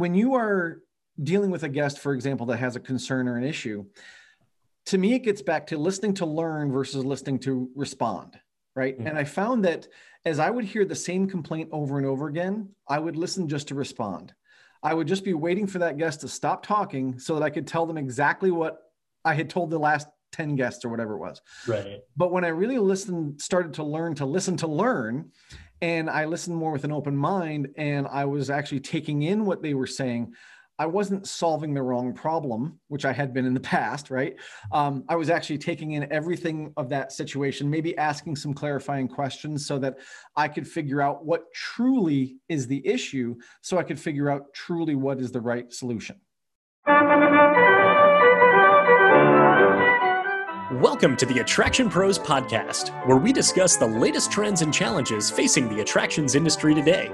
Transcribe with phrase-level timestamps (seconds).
[0.00, 0.82] when you are
[1.22, 3.84] dealing with a guest, for example, that has a concern or an issue,
[4.86, 8.38] to me, it gets back to listening to learn versus listening to respond.
[8.74, 8.96] Right.
[8.98, 9.06] Mm-hmm.
[9.06, 9.88] And I found that
[10.24, 13.68] as I would hear the same complaint over and over again, I would listen just
[13.68, 14.34] to respond.
[14.82, 17.66] I would just be waiting for that guest to stop talking so that I could
[17.66, 18.78] tell them exactly what
[19.24, 21.40] I had told the last 10 guests or whatever it was.
[21.66, 22.00] Right.
[22.16, 25.32] But when I really listened, started to learn to listen to learn,
[25.82, 29.62] and I listened more with an open mind, and I was actually taking in what
[29.62, 30.32] they were saying.
[30.78, 34.36] I wasn't solving the wrong problem, which I had been in the past, right?
[34.72, 39.66] Um, I was actually taking in everything of that situation, maybe asking some clarifying questions
[39.66, 39.96] so that
[40.36, 44.96] I could figure out what truly is the issue, so I could figure out truly
[44.96, 46.20] what is the right solution.
[50.80, 55.70] Welcome to the Attraction Pros Podcast, where we discuss the latest trends and challenges facing
[55.70, 57.10] the attractions industry today.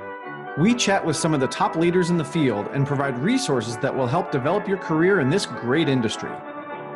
[0.58, 3.94] We chat with some of the top leaders in the field and provide resources that
[3.94, 6.32] will help develop your career in this great industry.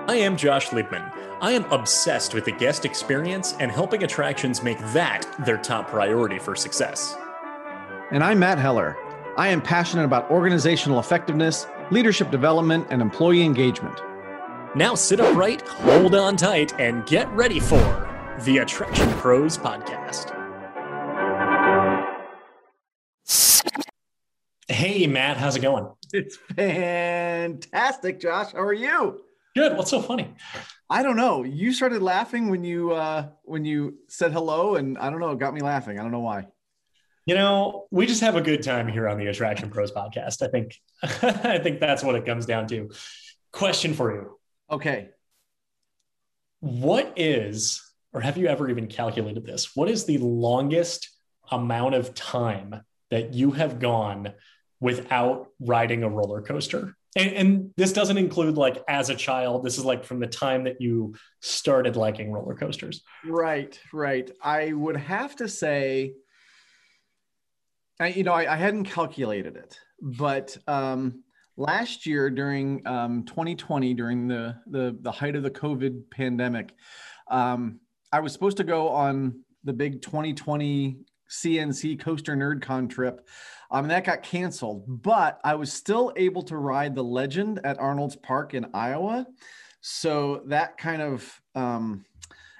[0.09, 1.09] I am Josh Liebman.
[1.41, 6.41] I am obsessed with the guest experience and helping attractions make that their top priority
[6.41, 7.17] for success.
[8.11, 8.97] And I'm Matt Heller.
[9.37, 14.01] I am passionate about organizational effectiveness, leadership development, and employee engagement.
[14.77, 17.79] Now sit upright, hold on tight, and get ready for
[18.45, 20.35] the Attraction Pros Podcast.
[24.69, 25.91] Hey, Matt, how's it going?
[26.13, 28.53] It's fantastic, Josh.
[28.53, 29.23] How are you?
[29.55, 29.79] Good.
[29.79, 30.35] What's so funny?
[30.91, 31.43] I don't know.
[31.43, 35.31] You started laughing when you uh, when you said hello, and I don't know.
[35.31, 35.99] It got me laughing.
[35.99, 36.49] I don't know why.
[37.25, 40.43] You know, we just have a good time here on the Attraction Pros podcast.
[40.43, 42.91] I think I think that's what it comes down to.
[43.53, 44.36] Question for you.
[44.71, 45.11] Okay.
[46.61, 49.77] What is, or have you ever even calculated this?
[49.77, 51.11] What is the longest
[51.51, 54.33] amount of time that you have gone
[54.81, 56.97] without riding a roller coaster?
[57.15, 59.65] And, and, this doesn't include like as a child.
[59.65, 63.03] This is like from the time that you started liking roller coasters.
[63.25, 64.31] Right, right.
[64.43, 66.13] I would have to say,
[67.99, 71.23] I, you know, I, I hadn't calculated it, but um,
[71.57, 76.75] last year during um, 2020 during the, the the height of the covid pandemic
[77.31, 77.81] um,
[78.13, 80.99] i was supposed to go on the big 2020
[81.31, 83.29] cnc coaster nerdcon trip
[83.71, 88.17] um, that got canceled but i was still able to ride the legend at arnold's
[88.17, 89.27] park in iowa.
[89.89, 92.05] So that kind of um,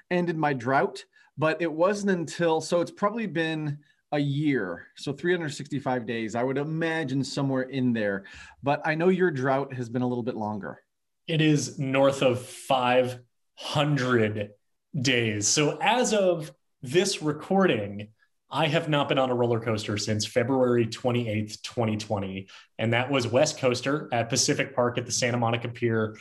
[0.09, 1.03] ended my drought
[1.37, 3.77] but it wasn't until so it's probably been
[4.11, 4.87] a year.
[4.95, 8.25] So 365 days, I would imagine somewhere in there.
[8.63, 10.81] But I know your drought has been a little bit longer.
[11.27, 14.51] It is north of 500
[14.99, 15.47] days.
[15.47, 16.51] So as of
[16.81, 18.09] this recording,
[18.49, 22.47] I have not been on a roller coaster since February 28th, 2020.
[22.79, 26.15] And that was West Coaster at Pacific Park at the Santa Monica Pier.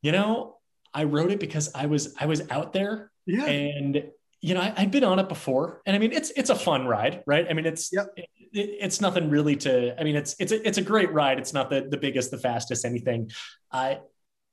[0.00, 0.56] You know,
[0.94, 3.44] I wrote it because I was I was out there yeah.
[3.44, 4.04] and
[4.42, 6.86] you know, I, had been on it before, and I mean, it's it's a fun
[6.86, 7.46] ride, right?
[7.48, 8.08] I mean, it's yep.
[8.16, 9.98] it, it's nothing really to.
[9.98, 11.38] I mean, it's it's a, it's a great ride.
[11.38, 13.30] It's not the the biggest, the fastest, anything.
[13.70, 14.00] I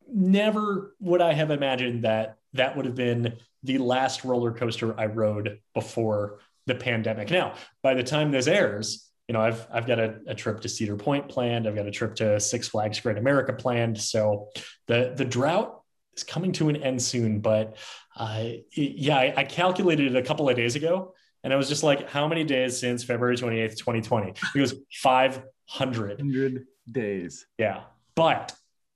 [0.08, 5.08] never would I have imagined that that would have been the last roller coaster I
[5.08, 7.32] rode before the pandemic.
[7.32, 10.70] Now, by the time this airs, you know, I've I've got a, a trip to
[10.70, 11.68] Cedar Point planned.
[11.68, 14.00] I've got a trip to Six Flags Great America planned.
[14.00, 14.50] So
[14.88, 15.79] the the drought
[16.20, 17.40] is coming to an end soon.
[17.40, 17.78] But
[18.16, 18.44] uh,
[18.76, 21.14] yeah, I, I, calculated it a couple of days ago,
[21.44, 24.34] and I was just like, how many days since February 28th, 2020?
[24.56, 26.20] It was 500.
[26.20, 27.46] 100 days.
[27.58, 27.82] Yeah.
[28.16, 28.54] But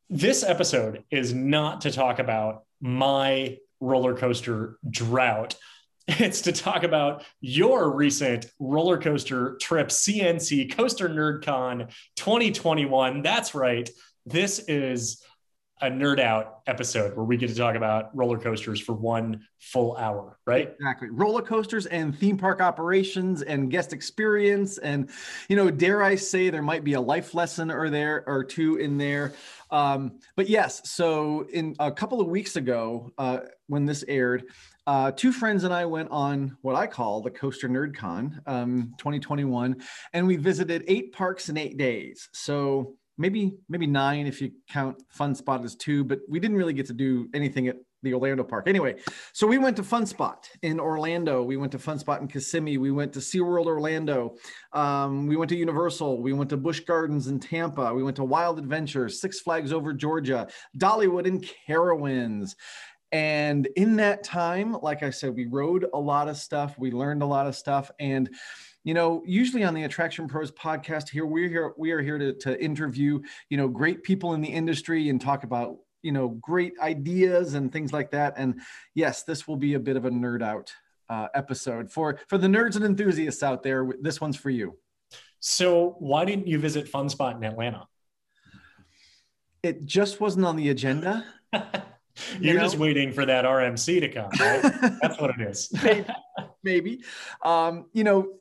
[0.09, 5.55] this episode is not to talk about my roller coaster drought.
[6.05, 13.21] It's to talk about your recent roller coaster trip, CNC Coaster NerdCon 2021.
[13.21, 13.89] That's right.
[14.25, 15.23] This is
[15.83, 19.97] a nerd out episode where we get to talk about roller coasters for one full
[19.97, 20.73] hour, right?
[20.79, 21.09] Exactly.
[21.11, 24.77] Roller coasters and theme park operations and guest experience.
[24.77, 25.09] And,
[25.49, 28.77] you know, dare I say there might be a life lesson or there or two
[28.77, 29.33] in there.
[29.71, 34.45] Um, but yes, so in a couple of weeks ago, uh, when this aired,
[34.87, 39.81] uh, two friends and I went on what I call the Coaster NerdCon um, 2021,
[40.13, 42.29] and we visited eight parks in eight days.
[42.31, 46.73] So maybe maybe nine if you count Fun Spot as two, but we didn't really
[46.73, 48.67] get to do anything at the Orlando park.
[48.67, 48.95] Anyway,
[49.31, 51.41] so we went to Fun Spot in Orlando.
[51.41, 52.77] We went to Fun Spot in Kissimmee.
[52.77, 54.35] We went to SeaWorld Orlando.
[54.73, 56.21] Um, we went to Universal.
[56.21, 57.93] We went to Busch Gardens in Tampa.
[57.93, 62.55] We went to Wild Adventures, Six Flags over Georgia, Dollywood and Carowinds.
[63.13, 66.75] And in that time, like I said, we rode a lot of stuff.
[66.79, 67.91] We learned a lot of stuff.
[67.99, 68.29] And
[68.83, 72.33] you know, usually on the Attraction Pros podcast here, we're here, we are here to,
[72.33, 76.73] to interview, you know, great people in the industry and talk about, you know, great
[76.81, 78.33] ideas and things like that.
[78.37, 78.59] And
[78.93, 80.73] yes, this will be a bit of a nerd out
[81.09, 83.87] uh, episode for for the nerds and enthusiasts out there.
[84.01, 84.77] This one's for you.
[85.39, 87.87] So, why didn't you visit FunSpot in Atlanta?
[89.61, 91.25] It just wasn't on the agenda.
[91.53, 91.61] You're
[92.39, 92.61] you know?
[92.61, 94.29] just waiting for that RMC to come.
[94.39, 94.61] Right?
[95.01, 95.69] That's what it is.
[95.83, 96.05] maybe,
[96.63, 97.03] maybe.
[97.43, 98.33] Um, you know,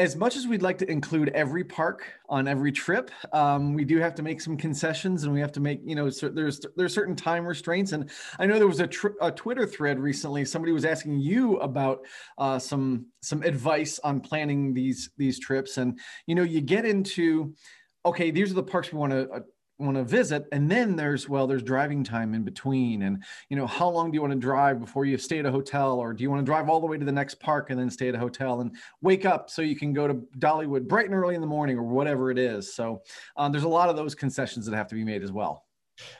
[0.00, 3.98] as much as we'd like to include every park on every trip, um, we do
[3.98, 6.94] have to make some concessions, and we have to make you know so there's there's
[6.94, 7.92] certain time restraints.
[7.92, 10.46] And I know there was a, tr- a Twitter thread recently.
[10.46, 12.00] Somebody was asking you about
[12.38, 17.54] uh, some some advice on planning these these trips, and you know you get into
[18.06, 19.40] okay, these are the parks we want to uh,
[19.80, 23.66] want to visit and then there's well there's driving time in between and you know
[23.66, 26.22] how long do you want to drive before you stay at a hotel or do
[26.22, 28.14] you want to drive all the way to the next park and then stay at
[28.14, 31.40] a hotel and wake up so you can go to dollywood bright and early in
[31.40, 33.02] the morning or whatever it is so
[33.36, 35.64] um, there's a lot of those concessions that have to be made as well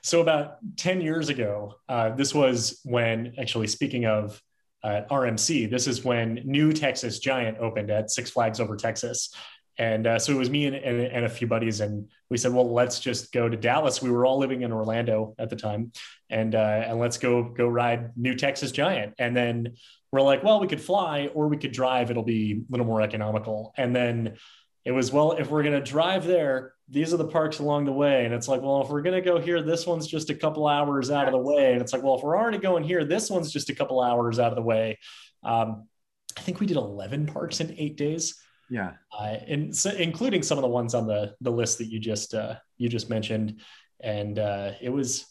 [0.02, 4.40] so about 10 years ago uh, this was when actually speaking of
[4.82, 5.70] uh, RMC.
[5.70, 9.34] This is when New Texas Giant opened at Six Flags Over Texas.
[9.80, 12.52] And uh, so it was me and, and, and, a few buddies, and we said,
[12.52, 15.92] "Well, let's just go to Dallas." We were all living in Orlando at the time,
[16.28, 19.14] and uh, and let's go go ride New Texas Giant.
[19.18, 19.72] And then
[20.12, 22.10] we're like, "Well, we could fly or we could drive.
[22.10, 24.36] It'll be a little more economical." And then
[24.84, 28.26] it was, "Well, if we're gonna drive there, these are the parks along the way."
[28.26, 31.10] And it's like, "Well, if we're gonna go here, this one's just a couple hours
[31.10, 33.50] out of the way." And it's like, "Well, if we're already going here, this one's
[33.50, 34.98] just a couple hours out of the way."
[35.42, 35.88] Um,
[36.36, 38.34] I think we did eleven parks in eight days
[38.70, 41.99] yeah, uh, and so including some of the ones on the the list that you
[41.99, 43.61] just uh, you just mentioned,
[44.00, 45.26] and uh, it was,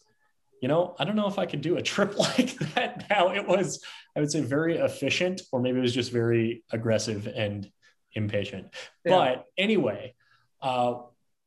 [0.61, 3.29] you know, I don't know if I could do a trip like that now.
[3.29, 3.81] It was,
[4.15, 7.69] I would say, very efficient, or maybe it was just very aggressive and
[8.13, 8.73] impatient.
[9.05, 9.17] Yeah.
[9.17, 10.15] But anyway,
[10.61, 10.95] uh,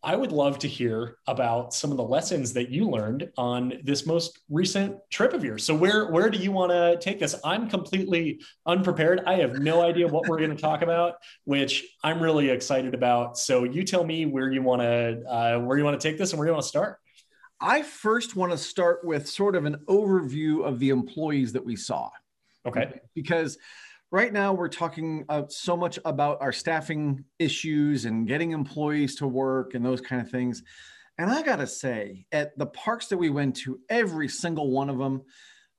[0.04, 4.04] I would love to hear about some of the lessons that you learned on this
[4.04, 5.64] most recent trip of yours.
[5.64, 7.36] So where where do you want to take this?
[7.44, 9.22] I'm completely unprepared.
[9.26, 11.14] I have no idea what we're going to talk about,
[11.44, 13.38] which I'm really excited about.
[13.38, 16.32] So you tell me where you want to uh, where you want to take this
[16.32, 16.98] and where you want to start.
[17.60, 21.76] I first want to start with sort of an overview of the employees that we
[21.76, 22.10] saw.
[22.66, 23.00] Okay.
[23.14, 23.56] Because
[24.12, 29.26] right now we're talking uh, so much about our staffing issues and getting employees to
[29.26, 30.62] work and those kind of things.
[31.18, 34.98] And i gotta say at the parks that we went to every single one of
[34.98, 35.22] them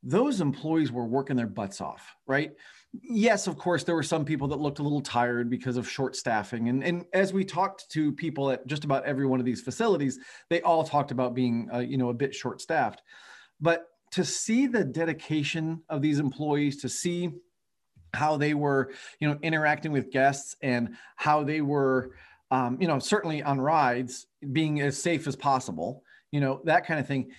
[0.05, 2.51] those employees were working their butts off right?
[2.91, 6.15] Yes of course there were some people that looked a little tired because of short
[6.15, 6.69] staffing.
[6.69, 10.19] And, and as we talked to people at just about every one of these facilities
[10.49, 13.01] they all talked about being uh, you know a bit short staffed
[13.59, 17.31] but to see the dedication of these employees to see
[18.13, 22.11] how they were, you know, interacting with guests and how they were,
[22.51, 26.99] um, you know, certainly on rides being as safe as possible, you know, that kind
[26.99, 27.31] of thing.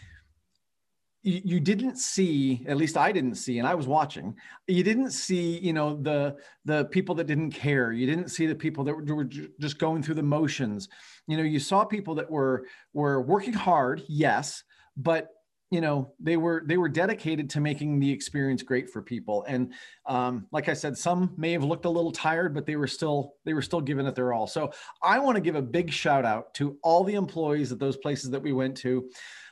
[1.26, 4.36] You, didn't see, at least I didn't see, and I was watching.
[4.68, 6.36] You didn't see, you know, the
[6.66, 7.92] the people that didn't care.
[7.92, 10.90] You didn't see the people that were just going through the motions.
[11.26, 14.64] You know, you saw people that were were working hard, yes,
[14.98, 15.30] but
[15.70, 19.44] you know they were they were dedicated to making the experience great for people.
[19.48, 19.72] And
[20.06, 23.34] um, like i said some may have looked a little tired but they were still
[23.44, 24.46] they were still giving it their all.
[24.46, 24.72] So
[25.02, 28.30] i want to give a big shout out to all the employees at those places
[28.30, 29.08] that we went to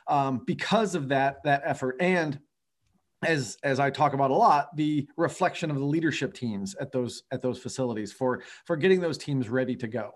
[0.07, 1.97] um, because of that that effort.
[1.99, 2.39] And
[3.25, 7.23] as as I talk about a lot, the reflection of the leadership teams at those
[7.31, 10.11] at those facilities for for getting those teams ready to go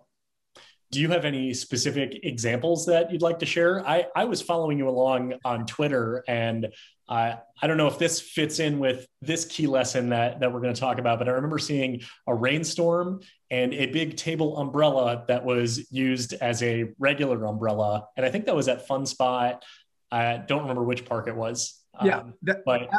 [0.91, 3.85] do you have any specific examples that you'd like to share?
[3.85, 6.67] I, I was following you along on Twitter, and
[7.09, 10.61] uh, I don't know if this fits in with this key lesson that, that we're
[10.61, 15.25] going to talk about, but I remember seeing a rainstorm and a big table umbrella
[15.27, 18.07] that was used as a regular umbrella.
[18.15, 19.63] And I think that was at Fun Spot.
[20.11, 21.81] I don't remember which park it was.
[22.03, 22.89] Yeah, um, that, but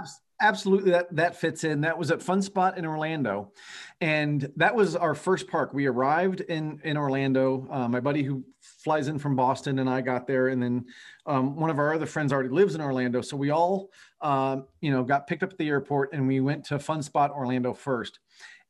[0.41, 1.81] absolutely that that fits in.
[1.81, 3.53] That was at fun spot in orlando
[4.01, 5.75] and that was our first park.
[5.75, 7.67] We arrived in in orlando.
[7.71, 10.85] Uh, my buddy who flies in from boston and i got there and then
[11.27, 13.91] um, one of our other friends already lives in orlando so we all
[14.21, 17.31] uh, you know got picked up at the airport and we went to fun spot
[17.31, 18.21] orlando first.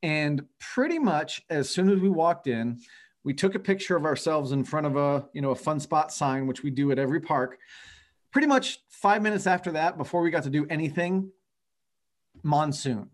[0.03, 2.79] And pretty much as soon as we walked in
[3.25, 6.13] we took a picture of ourselves in front of a you know a fun spot
[6.13, 7.59] sign which we do at every park.
[8.31, 11.31] Pretty much five minutes after that before we got to do anything
[12.42, 13.11] monsoon.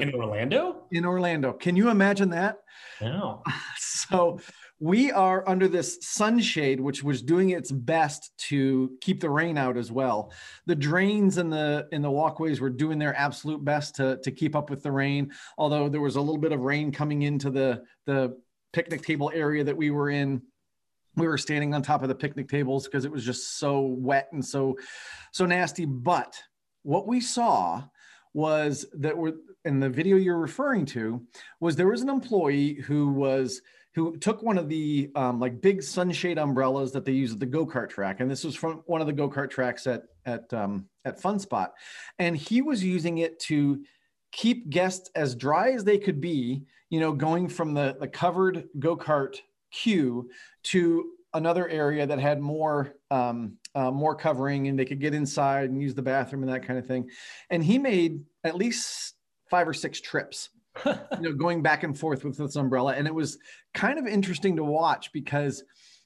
[0.00, 0.84] in Orlando.
[0.90, 2.58] In Orlando, can you imagine that?
[3.00, 3.42] No.
[3.78, 4.40] So
[4.80, 9.76] we are under this sunshade, which was doing its best to keep the rain out
[9.76, 10.32] as well.
[10.66, 14.56] The drains in the in the walkways were doing their absolute best to to keep
[14.56, 15.30] up with the rain.
[15.56, 18.36] Although there was a little bit of rain coming into the the
[18.72, 20.42] picnic table area that we were in
[21.14, 24.28] we were standing on top of the picnic tables because it was just so wet
[24.32, 24.76] and so
[25.30, 26.34] so nasty but
[26.82, 27.82] what we saw
[28.34, 29.34] was that we're
[29.64, 31.24] in the video you're referring to
[31.60, 33.60] was there was an employee who was
[33.94, 37.46] who took one of the um, like big sunshade umbrellas that they use at the
[37.46, 41.20] go-kart track and this was from one of the go-kart tracks at at um, at
[41.20, 41.72] fun spot
[42.18, 43.84] and he was using it to
[44.32, 48.68] keep guests as dry as they could be you know going from the the covered
[48.78, 49.36] go-kart
[49.70, 50.28] queue
[50.62, 55.70] to another area that had more um, uh, more covering and they could get inside
[55.70, 57.08] and use the bathroom and that kind of thing
[57.50, 59.14] and he made at least
[59.50, 60.48] five or six trips
[60.86, 62.94] you know, going back and forth with this umbrella.
[62.94, 63.38] And it was
[63.74, 65.62] kind of interesting to watch because,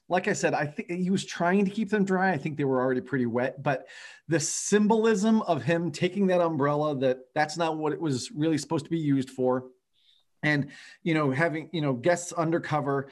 [0.09, 2.31] like I said, I think he was trying to keep them dry.
[2.31, 3.87] I think they were already pretty wet, but
[4.27, 8.85] the symbolism of him taking that umbrella that that's not what it was really supposed
[8.85, 9.65] to be used for.
[10.43, 10.67] And,
[11.03, 13.09] you know, having, you know, guests undercover,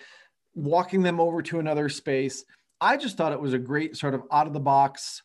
[0.54, 2.46] walking them over to another space.
[2.82, 5.22] I just thought it was a great sort of out of the box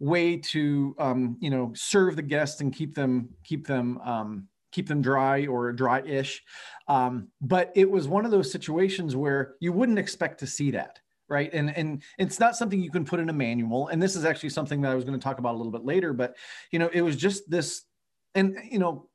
[0.00, 4.88] way to, um, you know, serve the guests and keep them, keep them, um, keep
[4.88, 6.42] them dry or dry-ish.
[6.88, 10.98] Um, but it was one of those situations where you wouldn't expect to see that,
[11.28, 11.50] right?
[11.52, 13.88] And and it's not something you can put in a manual.
[13.88, 15.84] And this is actually something that I was going to talk about a little bit
[15.84, 16.12] later.
[16.12, 16.36] But
[16.72, 17.82] you know, it was just this,
[18.34, 19.08] and you know,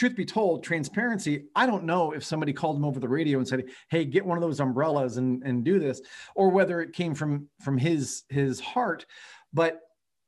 [0.00, 3.46] truth be told, transparency, I don't know if somebody called him over the radio and
[3.46, 6.00] said, "Hey, get one of those umbrellas and and do this,"
[6.34, 9.04] or whether it came from from his his heart.
[9.52, 9.80] But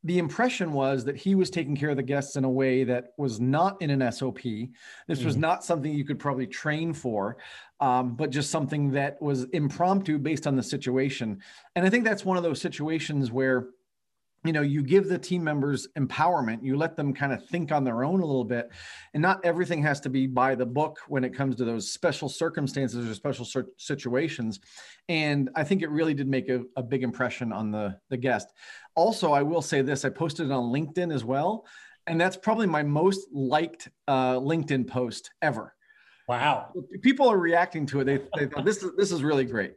[0.05, 3.13] the impression was that he was taking care of the guests in a way that
[3.17, 4.43] was not in an SOP.
[5.09, 7.39] This mm was not something you could probably train for,
[7.81, 11.41] um, but just something that was impromptu based on the situation.
[11.77, 13.69] And I think that's one of those situations where
[14.45, 17.85] you know you give the team members empowerment you let them kind of think on
[17.85, 18.71] their own a little bit
[19.15, 22.29] and not everything has to be by the book when it comes to those special
[22.29, 23.47] circumstances or special
[23.77, 24.61] situations
[25.09, 28.53] and i think it really did make a, a big impression on the the guest.
[28.95, 31.65] Also i will say this i posted it on linkedin as well
[32.07, 35.73] and that's probably my most liked uh, linkedin post ever.
[36.27, 36.73] Wow.
[37.01, 39.75] People are reacting to it they, they thought this is this is really great.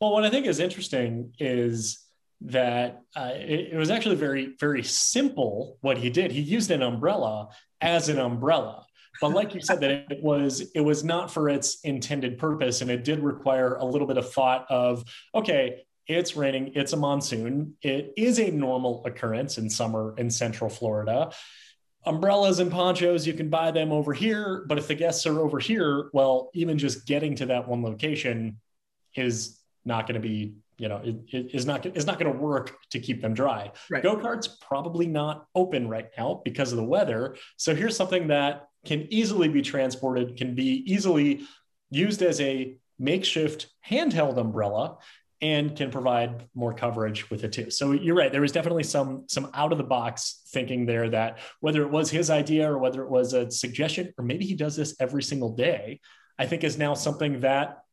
[0.00, 2.03] Well what i think is interesting is
[2.44, 6.30] that uh, it, it was actually very, very simple what he did.
[6.30, 7.48] He used an umbrella
[7.80, 8.84] as an umbrella
[9.20, 12.90] but like you said that it was it was not for its intended purpose and
[12.90, 17.74] it did require a little bit of thought of okay it's raining it's a monsoon
[17.82, 21.30] it is a normal occurrence in summer in central florida
[22.06, 25.58] umbrellas and ponchos you can buy them over here but if the guests are over
[25.58, 28.60] here well even just getting to that one location
[29.14, 32.38] is not going to be you know, it, it is not is not going to
[32.38, 33.72] work to keep them dry.
[33.90, 34.02] Right.
[34.02, 37.36] Go karts probably not open right now because of the weather.
[37.56, 41.46] So here's something that can easily be transported, can be easily
[41.90, 44.98] used as a makeshift handheld umbrella,
[45.40, 47.70] and can provide more coverage with it too.
[47.70, 48.32] So you're right.
[48.32, 52.10] There was definitely some some out of the box thinking there that whether it was
[52.10, 55.54] his idea or whether it was a suggestion or maybe he does this every single
[55.54, 56.00] day,
[56.38, 57.83] I think is now something that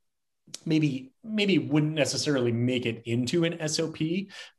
[0.66, 3.98] maybe maybe wouldn't necessarily make it into an SOP,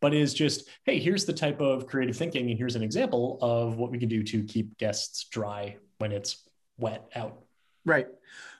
[0.00, 3.76] but is just, hey, here's the type of creative thinking, and here's an example of
[3.76, 7.42] what we can do to keep guests dry when it's wet out.
[7.84, 8.06] Right.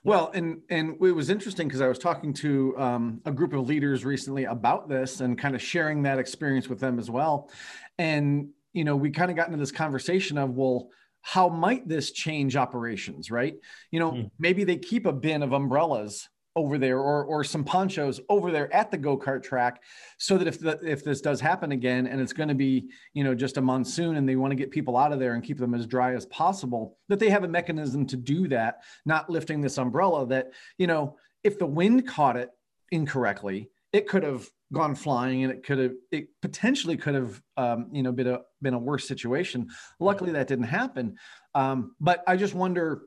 [0.03, 3.67] Well, and and it was interesting because I was talking to um, a group of
[3.67, 7.49] leaders recently about this and kind of sharing that experience with them as well.
[7.97, 10.89] And you know, we kind of got into this conversation of, well,
[11.21, 13.55] how might this change operations, right?
[13.91, 14.31] You know, mm.
[14.37, 18.73] maybe they keep a bin of umbrellas over there or or some ponchos over there
[18.73, 19.81] at the go-kart track
[20.17, 23.23] so that if the, if this does happen again and it's going to be you
[23.23, 25.57] know just a monsoon and they want to get people out of there and keep
[25.57, 29.61] them as dry as possible that they have a mechanism to do that not lifting
[29.61, 32.49] this umbrella that you know if the wind caught it
[32.91, 37.87] incorrectly it could have gone flying and it could have it potentially could have um,
[37.91, 39.69] you know been a been a worse situation.
[39.99, 41.15] Luckily that didn't happen.
[41.55, 43.03] Um, but i just wonder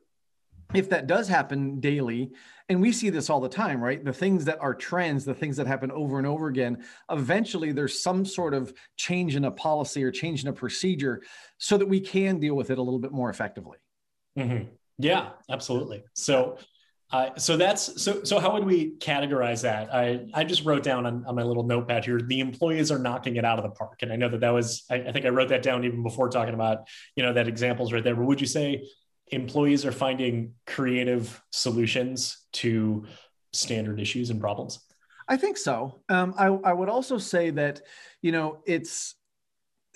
[0.75, 2.33] if that does happen daily
[2.69, 4.05] and we see this all the time right?
[4.05, 8.03] The things that are trends the things that happen over and over again eventually there's
[8.03, 11.23] some sort of change in a policy or change in a procedure
[11.59, 13.79] so that we can deal with it a little bit more effectively.
[14.39, 14.69] Mm-hmm.
[14.99, 16.05] yeah absolutely.
[16.15, 16.59] So
[17.13, 19.95] uh, so that's so so how would we categorize that?
[19.95, 23.37] I i just wrote down on, on my little notepad here the employees are knocking
[23.37, 24.03] it out of the park.
[24.03, 26.29] And i know that that was I, I think i wrote that down even before
[26.29, 28.17] talking about you know that examples right there.
[28.17, 28.83] But would you say
[29.29, 33.05] employees are finding creative solutions to
[33.53, 34.81] standard issues and problems?
[35.29, 36.01] I think so.
[36.09, 37.81] Um, I, I would also say that,
[38.23, 39.17] you know, it's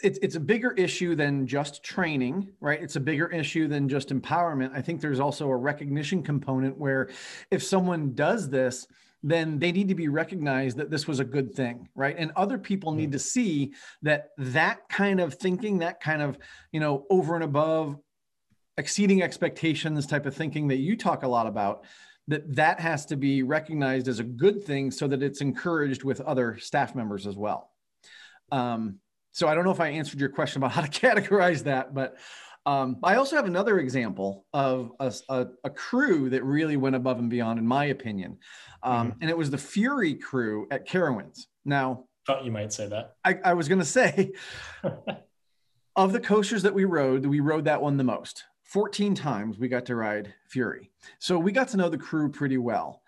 [0.02, 2.82] it's it's a bigger issue than just training, right?
[2.82, 4.72] It's a bigger issue than just empowerment.
[4.75, 7.10] I think there's also a recognition component where
[7.50, 8.87] if someone does this,
[9.22, 12.16] then they need to be recognized that this was a good thing, right?
[12.18, 13.72] And other people need to see
[14.02, 16.38] that that kind of thinking, that kind of,
[16.72, 17.99] you know, over and above
[18.80, 21.84] exceeding expectations type of thinking that you talk a lot about
[22.28, 26.20] that that has to be recognized as a good thing so that it's encouraged with
[26.20, 27.70] other staff members as well.
[28.52, 28.99] Um,
[29.32, 32.16] so i don't know if i answered your question about how to categorize that but
[32.66, 37.18] um, i also have another example of a, a, a, crew that really went above
[37.18, 38.37] and beyond in my opinion.
[38.82, 39.18] Um, mm-hmm.
[39.22, 41.46] and it was the fury crew at carowinds.
[41.64, 43.16] Now thought you might say that.
[43.25, 44.32] I, I was going to say
[45.96, 49.66] of the coasters that we rode we rode that one the most 14 times we
[49.68, 50.90] got to ride Fury.
[51.18, 53.02] So we got to know the crew pretty well.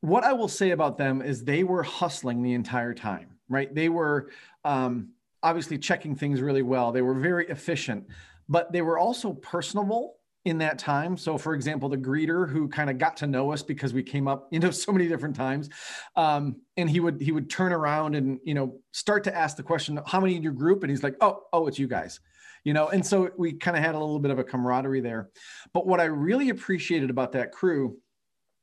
[0.00, 3.72] What I will say about them is they were hustling the entire time, right?
[3.72, 4.30] They were
[4.64, 5.10] um,
[5.44, 6.90] obviously checking things really well.
[6.90, 8.08] They were very efficient,
[8.48, 11.16] but they were also personable in that time.
[11.16, 14.26] So, for example, the greeter who kind of got to know us because we came
[14.26, 15.70] up, you know, so many different times,
[16.16, 19.62] um, and he would he would turn around and you know start to ask the
[19.62, 22.18] question, "How many in your group?" And he's like, "Oh, oh, it's you guys."
[22.64, 25.30] You know and so we kind of had a little bit of a camaraderie there.
[25.72, 27.98] But what i really appreciated about that crew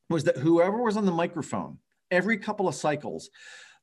[0.09, 1.77] was that whoever was on the microphone
[2.09, 3.29] every couple of cycles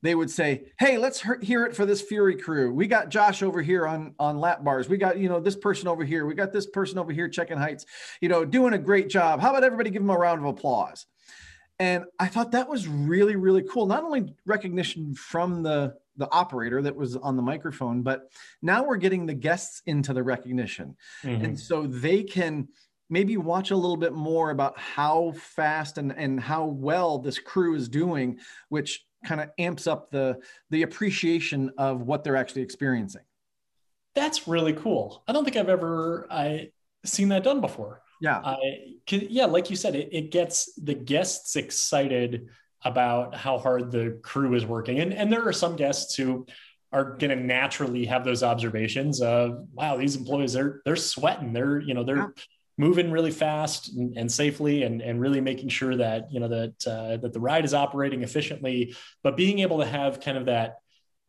[0.02, 2.72] they would say hey let's hear it for this fury crew.
[2.72, 4.88] We got josh over here on on lap bars.
[4.88, 6.26] We got you know this person over here.
[6.26, 7.84] We got this person over here checking heights
[8.20, 9.40] you know doing a great job.
[9.40, 11.06] How about everybody give them a round of applause?
[11.80, 13.86] And i thought that was really really cool.
[13.86, 18.96] Not only recognition from the the operator that was on the microphone but now we're
[18.96, 20.96] getting the guests into the recognition.
[21.22, 21.44] Mm-hmm.
[21.44, 22.68] and so they can
[23.10, 27.74] maybe watch a little bit more about how fast and, and how well this crew
[27.74, 30.38] is doing which kind of amps up the
[30.70, 33.22] the appreciation of what they're actually experiencing.
[34.14, 35.22] That's really cool.
[35.26, 36.70] I don't think i've ever i
[37.04, 38.02] seen that done before.
[38.20, 38.40] Yeah.
[38.44, 38.56] I,
[39.10, 42.48] yeah like you said it, it gets the guests excited
[42.84, 45.00] about how hard the crew is working.
[45.00, 46.46] And, and there are some guests who
[46.92, 51.52] are going to naturally have those observations of, wow, these employees, they're, they're sweating.
[51.52, 52.32] They're, you know, they're
[52.78, 56.86] moving really fast and, and, safely and, and really making sure that, you know, that,
[56.86, 60.76] uh, that the ride is operating efficiently, but being able to have kind of that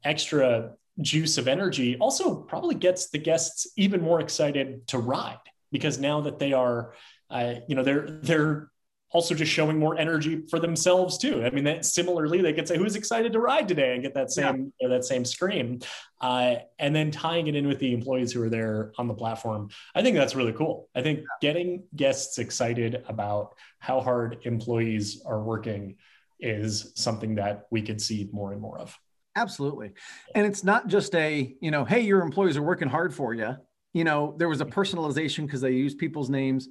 [0.04, 5.40] extra juice of energy also probably gets the guests even more excited to ride
[5.72, 6.94] because now that they are,
[7.30, 8.70] uh, you know, they're, they're
[9.12, 11.44] also just showing more energy for themselves too.
[11.44, 14.32] I mean, that similarly, they could say, "Who's excited to ride today?" and get that
[14.32, 14.88] same yeah.
[14.88, 15.80] that same scream,
[16.22, 19.70] uh, and then tying it in with the employees who are there on the platform.
[19.96, 20.90] I think that's really cool.
[20.96, 25.96] I think getting guests excited about how hard employees are working
[26.40, 28.98] is something that we could see more and more of.
[29.36, 29.92] Absolutely,
[30.36, 33.56] and it's not just a you know, hey, your employees are working hard for you.
[33.94, 36.70] You know, there was a personalization because they use people's names.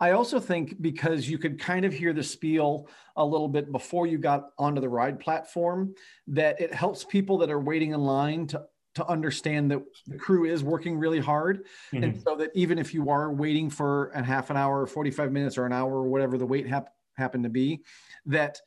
[0.00, 4.06] I also think because you could kind of hear the spiel a little bit before
[4.06, 5.94] you got onto the ride platform,
[6.26, 10.44] that it helps people that are waiting in line to to understand that the crew
[10.44, 11.66] is working really hard.
[11.92, 12.04] Mm-hmm.
[12.04, 15.32] and so that even if you are waiting for a half an hour or 45
[15.32, 17.82] minutes or an hour or whatever the wait hap- happened to be
[18.26, 18.60] that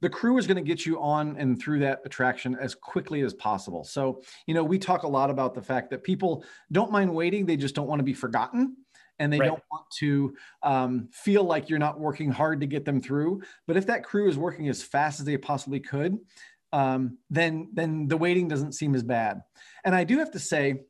[0.00, 3.32] the crew is going to get you on and through that attraction as quickly as
[3.34, 3.84] possible.
[3.84, 7.46] So you know we talk a lot about the fact that people don't mind waiting
[7.46, 8.76] they just don't want to be forgotten
[9.18, 9.46] and they right.
[9.46, 13.42] don't want to um, feel like you're not working hard to get them through.
[13.66, 16.18] But if that crew is working as fast as they possibly could,
[16.72, 19.42] um, then then the waiting doesn't seem as bad.
[19.84, 20.82] And I do have to say,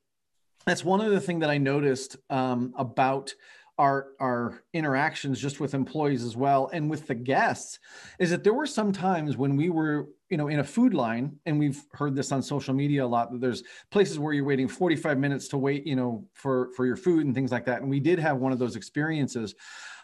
[0.66, 3.34] that's one other thing that I noticed um, about
[3.78, 7.80] our our interactions just with employees as well and with the guests
[8.20, 11.38] is that there were some times when we were you know in a food line
[11.46, 14.66] and we've heard this on social media a lot that there's places where you're waiting
[14.66, 17.82] 45 minutes to wait you know for for your food and things like that.
[17.82, 19.54] And we did have one of those experiences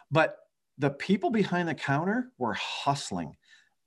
[0.09, 0.37] but
[0.79, 3.35] the people behind the counter were hustling.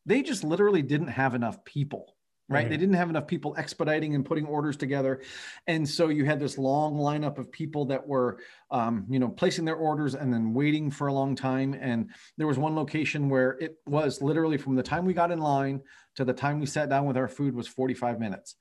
[0.05, 2.17] They just literally didn't have enough people
[2.53, 2.63] right?
[2.63, 2.71] Mm-hmm.
[2.71, 5.21] They didn't have enough people expediting and putting orders together,
[5.67, 8.39] and so you had this long lineup of people that were,
[8.71, 11.73] um, you know, placing their orders and then waiting for a long time.
[11.73, 15.39] And there was one location where it was literally from the time we got in
[15.39, 15.81] line
[16.15, 18.55] to the time we sat down with our food was 45 minutes,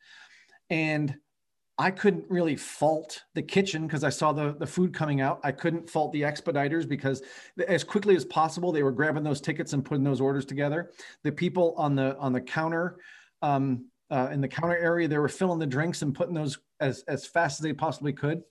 [0.70, 1.16] and
[1.78, 5.40] I couldn't really fault the kitchen because I saw the, the food coming out.
[5.42, 7.22] I couldn't fault the expediters because
[7.66, 10.90] as quickly as possible they were grabbing those tickets and putting those orders together.
[11.24, 12.98] The people on the on the counter
[13.42, 15.08] um, uh, in the counter area.
[15.08, 18.42] They were filling the drinks and putting those as, as fast as they possibly could.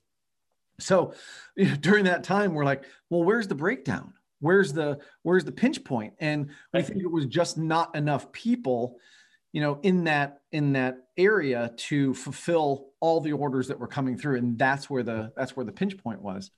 [0.80, 1.14] So
[1.56, 4.14] you know, during that time, we're like, well, where's the breakdown?
[4.40, 6.14] Where's the where's the pinch point?
[6.18, 8.98] And we think it was just not enough people,
[9.52, 14.18] you know, in that in that area to fulfill all the orders that were coming
[14.18, 16.50] through, and that's where the that's where the pinch point was.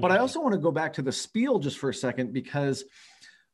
[0.00, 2.84] But I also want to go back to the spiel just for a second because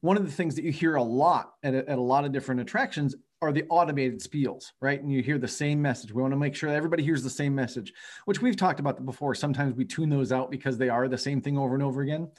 [0.02, 2.32] one of the things that you hear a lot at a, at a lot of
[2.32, 5.00] different attractions are the automated spiels, right?
[5.00, 6.12] And you hear the same message.
[6.12, 7.92] We want to make sure that everybody hears the same message,
[8.24, 9.34] which we've talked about before.
[9.34, 12.30] Sometimes we tune those out because they are the same thing over and over again.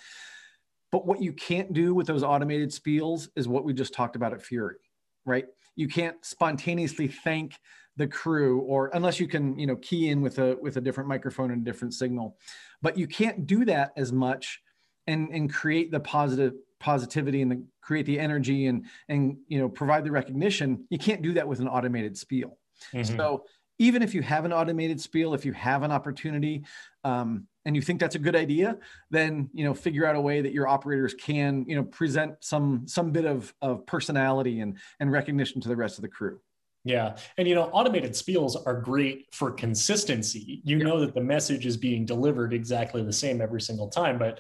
[0.92, 4.34] But what you can't do with those automated spiels is what we just talked about
[4.34, 4.78] at Fury,
[5.26, 5.46] right?
[5.76, 7.58] You can't spontaneously thank
[7.96, 11.08] the crew or unless you can, you know, key in with a with a different
[11.08, 12.38] microphone and a different signal.
[12.82, 14.62] But you can't do that as much
[15.06, 19.70] and and create the positive positivity and the, create the energy and and you know
[19.70, 22.58] provide the recognition you can't do that with an automated spiel
[22.94, 23.18] mm-hmm.
[23.18, 23.44] so
[23.78, 26.64] even if you have an automated spiel if you have an opportunity
[27.04, 28.78] um, and you think that's a good idea
[29.12, 32.88] then you know figure out a way that your operators can you know present some
[32.88, 36.40] some bit of of personality and and recognition to the rest of the crew
[36.86, 37.18] yeah.
[37.38, 40.62] And, you know, automated spiels are great for consistency.
[40.64, 40.86] You yeah.
[40.86, 44.18] know that the message is being delivered exactly the same every single time.
[44.18, 44.40] But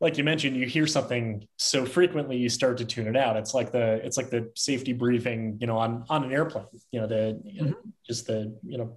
[0.00, 3.36] like you mentioned, you hear something so frequently you start to tune it out.
[3.36, 6.64] It's like the it's like the safety briefing, you know, on on an airplane.
[6.90, 7.88] You know, the you know, mm-hmm.
[8.06, 8.96] just the you know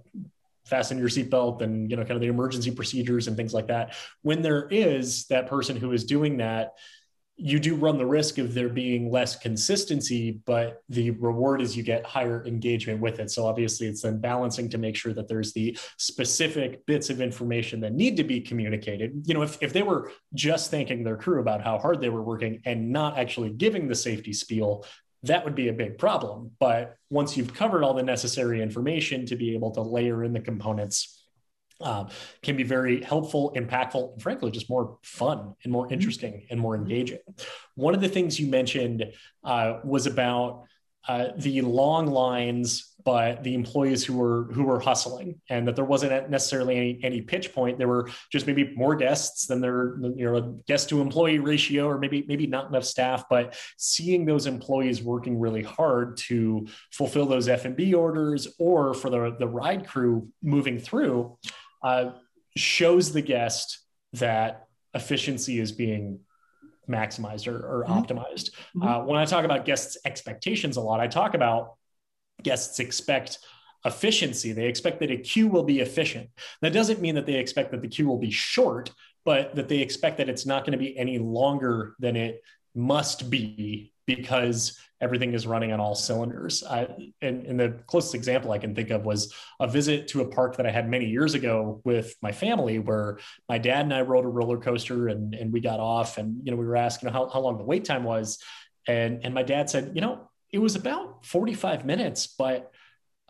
[0.64, 3.94] fasten your seatbelt and you know kind of the emergency procedures and things like that.
[4.22, 6.72] When there is that person who is doing that
[7.36, 11.82] you do run the risk of there being less consistency, but the reward is you
[11.82, 13.30] get higher engagement with it.
[13.30, 17.80] So obviously, it's then balancing to make sure that there's the specific bits of information
[17.80, 19.24] that need to be communicated.
[19.26, 22.22] You know, if, if they were just thanking their crew about how hard they were
[22.22, 24.84] working and not actually giving the safety spiel,
[25.24, 26.52] that would be a big problem.
[26.60, 30.40] But once you've covered all the necessary information to be able to layer in the
[30.40, 31.23] components,
[31.80, 32.04] uh,
[32.42, 35.94] can be very helpful, impactful, and frankly, just more fun and more mm-hmm.
[35.94, 37.18] interesting and more engaging.
[37.74, 39.04] One of the things you mentioned
[39.42, 40.64] uh, was about
[41.06, 45.84] uh, the long lines, but the employees who were who were hustling, and that there
[45.84, 47.76] wasn't necessarily any, any pitch point.
[47.76, 51.98] There were just maybe more guests than there, you know, guest to employee ratio, or
[51.98, 53.24] maybe maybe not enough staff.
[53.28, 58.94] But seeing those employees working really hard to fulfill those F and B orders, or
[58.94, 61.36] for the the ride crew moving through
[61.84, 62.10] uh,
[62.56, 63.78] shows the guest
[64.14, 66.20] that efficiency is being
[66.88, 67.92] maximized or, or mm-hmm.
[67.92, 68.50] optimized.
[68.76, 68.82] Mm-hmm.
[68.82, 71.74] Uh, when I talk about guests' expectations a lot, I talk about
[72.42, 73.38] guests expect
[73.84, 74.52] efficiency.
[74.52, 76.30] They expect that a queue will be efficient.
[76.62, 78.90] That doesn't mean that they expect that the queue will be short,
[79.24, 82.42] but that they expect that it's not going to be any longer than it
[82.74, 86.64] must be because everything is running on all cylinders.
[86.64, 86.88] I,
[87.20, 90.56] and, and, the closest example I can think of was a visit to a park
[90.56, 94.24] that I had many years ago with my family, where my dad and I rode
[94.24, 97.28] a roller coaster and, and we got off, and you know we were asking how,
[97.28, 98.38] how long the wait time was,
[98.86, 102.72] and and my dad said, you know, it was about 45 minutes, but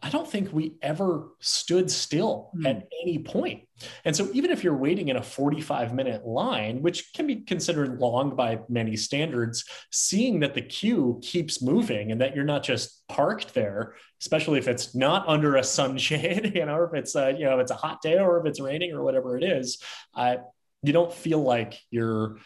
[0.04, 2.68] I don't think we ever stood still mm.
[2.68, 3.62] at any point.
[4.04, 7.98] And so, even if you're waiting in a 45 minute line, which can be considered
[7.98, 13.08] long by many standards, seeing that the queue keeps moving and that you're not just
[13.08, 17.32] parked there, especially if it's not under a sunshade, you know, or if it's a,
[17.32, 19.82] you know, if it's a hot day or if it's raining or whatever it is,
[20.14, 20.36] uh,
[20.82, 22.36] you don't feel like you're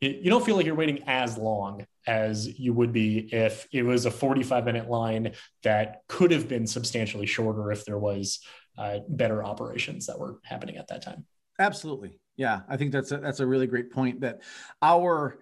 [0.00, 4.06] you don't feel like you're waiting as long as you would be if it was
[4.06, 8.40] a 45 minute line that could have been substantially shorter if there was
[8.78, 11.24] uh, better operations that were happening at that time
[11.58, 14.42] absolutely yeah i think that's a, that's a really great point that
[14.82, 15.38] our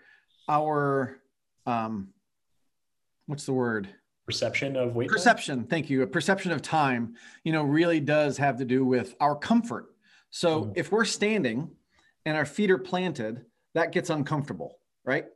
[0.49, 1.19] our
[1.67, 2.09] um
[3.27, 3.89] what's the word
[4.27, 5.67] perception of wait perception time?
[5.67, 9.35] thank you a perception of time you know really does have to do with our
[9.35, 9.87] comfort
[10.31, 10.73] so mm.
[10.77, 11.71] if we're standing
[12.25, 13.45] and our feet are planted
[13.75, 15.27] that gets uncomfortable, right?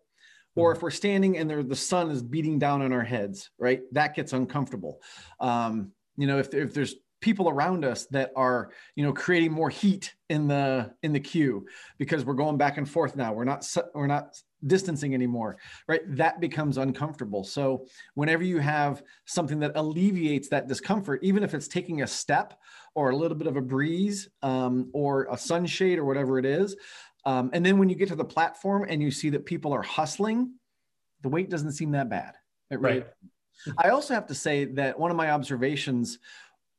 [0.57, 3.83] Or if we're standing and there, the sun is beating down on our heads, right?
[3.93, 5.01] That gets uncomfortable.
[5.39, 9.71] Um, you know, if, if there's people around us that are you know creating more
[9.71, 11.67] heat in the in the queue
[11.99, 15.57] because we're going back and forth now we're not we're not distancing anymore
[15.89, 21.55] right that becomes uncomfortable so whenever you have something that alleviates that discomfort even if
[21.55, 22.59] it's taking a step
[22.95, 26.77] or a little bit of a breeze um, or a sunshade or whatever it is
[27.27, 29.83] um, and then when you get to the platform and you see that people are
[29.83, 30.53] hustling,
[31.23, 32.35] the wait doesn't seem that bad.
[32.71, 33.01] It really.
[33.01, 33.07] Right.
[33.79, 36.21] I also have to say that one of my observations,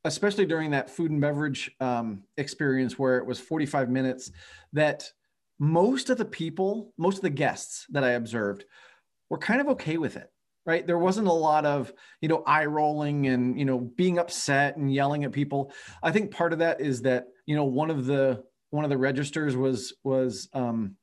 [0.06, 4.32] especially during that food and beverage um, experience where it was 45 minutes,
[4.72, 5.12] that
[5.60, 8.64] most of the people, most of the guests that I observed
[9.30, 10.32] were kind of okay with it
[10.66, 14.78] right there wasn't a lot of you know eye rolling and you know being upset
[14.78, 15.72] and yelling at people
[16.04, 18.98] i think part of that is that you know one of the one of the
[18.98, 20.96] registers was was um,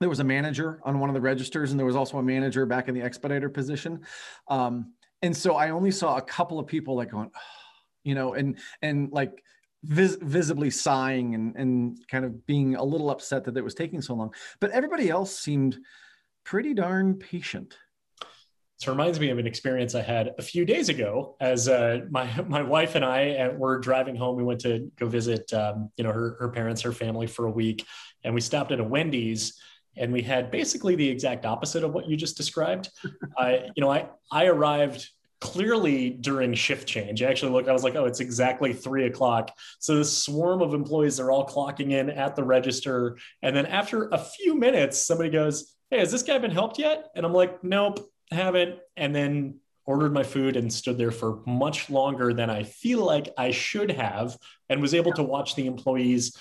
[0.00, 2.66] there was a manager on one of the registers, and there was also a manager
[2.66, 4.00] back in the expediter position.
[4.48, 4.92] Um,
[5.22, 7.30] and so I only saw a couple of people like going,
[8.04, 9.42] you know, and and like
[9.82, 14.00] vis- visibly sighing and and kind of being a little upset that it was taking
[14.00, 14.32] so long.
[14.60, 15.78] But everybody else seemed
[16.44, 17.76] pretty darn patient.
[18.78, 22.30] This reminds me of an experience I had a few days ago as uh, my
[22.48, 24.36] my wife and I uh, were driving home.
[24.36, 27.50] We went to go visit, um, you know, her her parents, her family for a
[27.50, 27.84] week,
[28.24, 29.60] and we stopped at a Wendy's,
[29.96, 32.90] and we had basically the exact opposite of what you just described.
[33.38, 35.08] I, you know, I I arrived
[35.40, 37.22] clearly during shift change.
[37.22, 39.56] I actually looked, I was like, oh, it's exactly three o'clock.
[39.78, 44.08] So the swarm of employees are all clocking in at the register, and then after
[44.10, 47.64] a few minutes, somebody goes, "Hey, has this guy been helped yet?" And I'm like,
[47.64, 52.62] "Nope." Haven't, and then ordered my food and stood there for much longer than I
[52.62, 54.36] feel like I should have,
[54.68, 56.36] and was able to watch the employees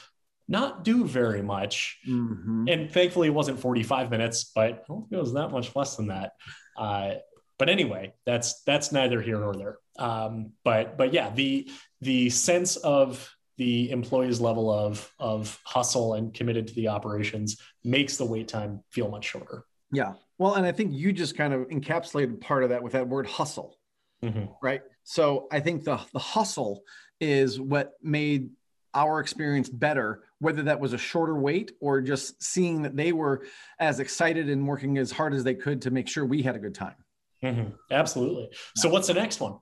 [0.47, 2.00] not do very much.
[2.08, 2.67] Mm-hmm.
[2.67, 5.95] And thankfully, it wasn't 45 minutes, but I don't think it was that much less
[5.95, 6.34] than that.
[6.78, 7.15] Uh,
[7.58, 9.78] but anyway, that's that's neither here nor there.
[9.97, 11.69] Um, but but yeah, the
[12.02, 18.17] the sense of the employee's level of of hustle and committed to the operations makes
[18.17, 19.63] the wait time feel much shorter.
[19.91, 20.13] Yeah.
[20.38, 23.28] Well, and I think you just kind of encapsulated part of that with that word
[23.28, 23.78] hustle,
[24.23, 24.45] mm-hmm.
[24.62, 24.82] right?
[25.04, 26.84] So I think the the hustle
[27.19, 28.50] is what made
[28.93, 33.45] our experience better, whether that was a shorter wait or just seeing that they were
[33.80, 36.60] as excited and working as hard as they could to make sure we had a
[36.60, 36.95] good time.
[37.43, 37.69] Mm-hmm.
[37.91, 38.50] Absolutely.
[38.76, 39.60] So, what's the next one?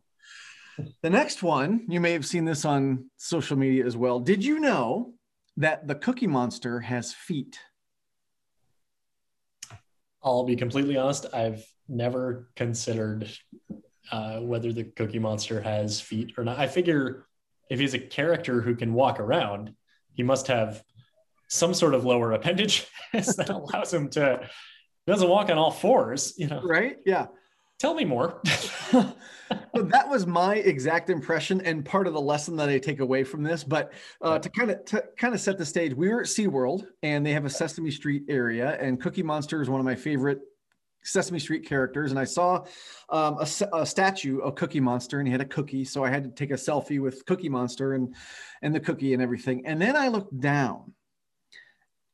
[1.02, 4.20] The next one, you may have seen this on social media as well.
[4.20, 5.14] Did you know
[5.58, 7.60] that the Cookie Monster has feet?
[10.26, 11.28] I'll be completely honest.
[11.34, 13.30] I've never considered
[14.12, 16.58] uh, whether the Cookie Monster has feet or not.
[16.58, 17.28] I figure
[17.70, 19.74] if he's a character who can walk around,
[20.14, 20.84] he must have
[21.48, 24.50] some sort of lower appendage that allows him to.
[25.06, 26.62] Doesn't walk on all fours, you know.
[26.64, 26.98] Right?
[27.06, 27.28] Yeah.
[27.78, 28.42] Tell me more.
[28.94, 33.44] that was my exact impression and part of the lesson that I take away from
[33.44, 33.66] this.
[33.66, 36.88] But uh, to kind of to kind of set the stage, we were at SeaWorld
[37.04, 40.40] and they have a Sesame Street area, and Cookie Monster is one of my favorite
[41.04, 42.12] Sesame Street characters.
[42.12, 42.66] And I saw
[43.10, 46.24] um, a, a, statue of Cookie Monster, and he had a cookie, so I had
[46.24, 48.16] to take a selfie with Cookie Monster and
[48.62, 49.66] and the cookie and everything.
[49.66, 50.94] And then I looked down,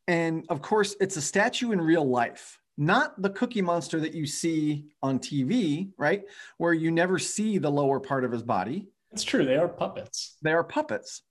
[0.07, 4.25] and of course, it's a statue in real life not the cookie monster that you
[4.25, 6.23] see on TV, right?
[6.57, 8.87] Where you never see the lower part of his body.
[9.11, 9.45] It's true.
[9.45, 10.37] They are puppets.
[10.41, 11.21] They are puppets.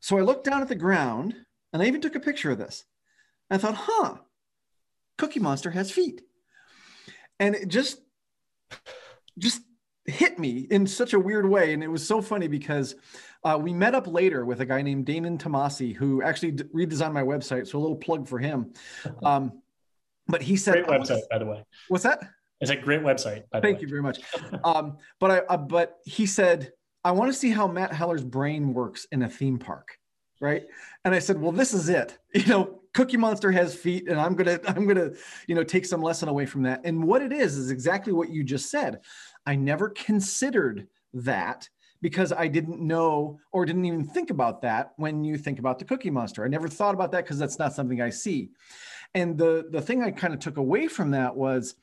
[0.00, 1.34] So I looked down at the ground
[1.72, 2.84] and I even took a picture of this.
[3.50, 4.18] I thought, huh,
[5.18, 6.22] Cookie Monster has feet.
[7.40, 8.00] And it just,
[9.36, 9.62] just
[10.06, 11.72] hit me in such a weird way.
[11.72, 12.94] And it was so funny because
[13.42, 17.12] uh, we met up later with a guy named Damon Tomasi, who actually d- redesigned
[17.12, 17.66] my website.
[17.66, 18.72] So a little plug for him.
[19.24, 19.60] Um,
[20.26, 21.64] but he said, great website, by the way.
[21.88, 22.20] What's that?
[22.60, 23.42] It's a great website.
[23.60, 24.20] Thank you very much.
[24.64, 26.72] um, but I, uh, but he said,
[27.04, 29.98] I want to see how Matt Heller's brain works in a theme park,
[30.40, 30.64] right?
[31.04, 32.18] And I said, well, this is it.
[32.34, 35.10] You know, Cookie Monster has feet, and I'm gonna, I'm gonna,
[35.46, 36.80] you know, take some lesson away from that.
[36.84, 39.00] And what it is is exactly what you just said.
[39.46, 41.68] I never considered that
[42.00, 45.84] because I didn't know or didn't even think about that when you think about the
[45.84, 46.44] Cookie Monster.
[46.44, 48.50] I never thought about that because that's not something I see
[49.14, 51.74] and the the thing i kind of took away from that was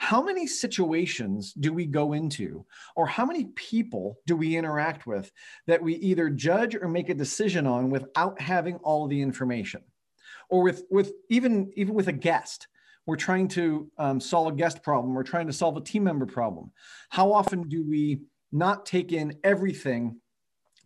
[0.00, 5.32] how many situations do we go into or how many people do we interact with
[5.66, 9.82] that we either judge or make a decision on without having all the information?
[10.50, 12.68] Or with with even even with a guest
[13.06, 16.26] we're trying to um, solve a guest problem we're trying to solve a team member
[16.26, 16.70] problem.
[17.10, 18.22] How often do we
[18.52, 20.20] not take in everything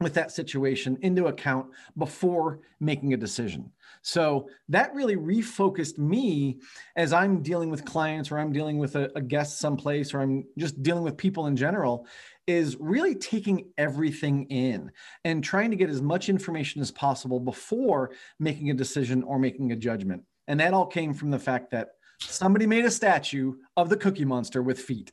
[0.02, 3.70] with that situation into account before making a decision.
[4.02, 6.58] So that really refocused me
[6.96, 10.44] as I'm dealing with clients or I'm dealing with a, a, guest someplace or I'm
[10.58, 12.06] just dealing with people in general
[12.46, 14.90] is really taking everything in
[15.24, 18.10] and trying to get as much information as possible before
[18.40, 20.22] making a decision or making a judgment.
[20.48, 24.24] And that all came from the fact that somebody made a statue of the cookie
[24.24, 25.12] monster with feet.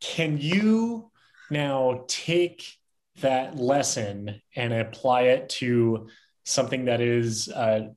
[0.00, 1.10] Can you
[1.50, 2.78] now take
[3.20, 6.08] that lesson and apply it to
[6.44, 7.88] something that is uh,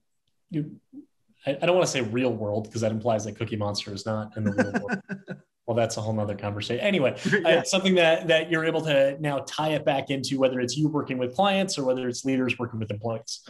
[0.50, 0.80] you,
[1.46, 4.06] I, I, don't want to say real world because that implies that Cookie Monster is
[4.06, 5.02] not in the real world.
[5.68, 6.84] well, that's a whole nother conversation.
[6.84, 7.48] Anyway, uh, yeah.
[7.48, 10.88] uh, something that that you're able to now tie it back into whether it's you
[10.88, 13.42] working with clients or whether it's leaders working with employees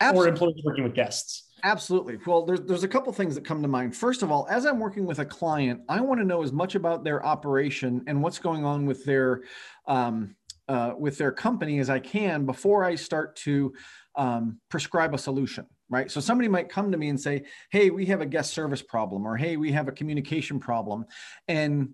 [0.00, 0.28] Absolutely.
[0.28, 1.50] or employees working with guests.
[1.62, 2.18] Absolutely.
[2.26, 3.96] Well, there's there's a couple things that come to mind.
[3.96, 6.74] First of all, as I'm working with a client, I want to know as much
[6.74, 9.44] about their operation and what's going on with their
[9.86, 10.36] um,
[10.68, 13.72] uh, with their company as I can before I start to
[14.16, 16.10] um, prescribe a solution right?
[16.10, 19.26] So somebody might come to me and say hey we have a guest service problem
[19.26, 21.04] or hey we have a communication problem
[21.46, 21.90] and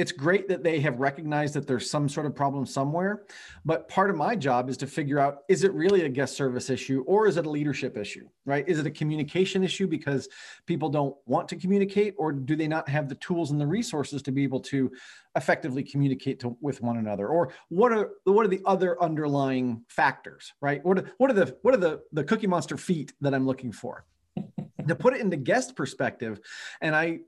[0.00, 3.24] it's great that they have recognized that there's some sort of problem somewhere
[3.64, 6.70] but part of my job is to figure out is it really a guest service
[6.70, 8.68] issue or is it a leadership issue right?
[8.68, 10.28] Is it a communication issue because
[10.66, 14.22] people don't want to communicate or do they not have the tools and the resources
[14.22, 14.90] to be able to
[15.36, 17.28] effectively communicate to, with one another?
[17.28, 20.84] Or what are what are the other underlying factors right?
[20.84, 23.72] What are, what are the what are the the cookie monster feet that i'm looking
[23.72, 24.04] for?
[24.88, 26.40] To put it into guest perspective
[26.80, 27.20] and i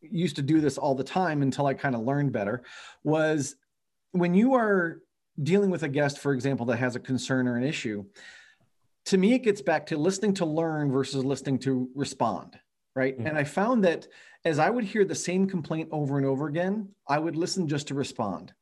[0.00, 2.62] used to do this all the time until I kind of learned better
[3.04, 3.56] was
[4.12, 5.00] when you are
[5.42, 8.04] dealing with a guest, for example, that has a concern or an issue,
[9.06, 12.58] to me, it gets back to listening to learn versus listening to respond.
[12.94, 13.16] Right.
[13.16, 13.26] Mm-hmm.
[13.28, 14.08] And I found that
[14.44, 17.88] as I would hear the same complaint over and over again, I would listen just
[17.88, 18.52] to respond.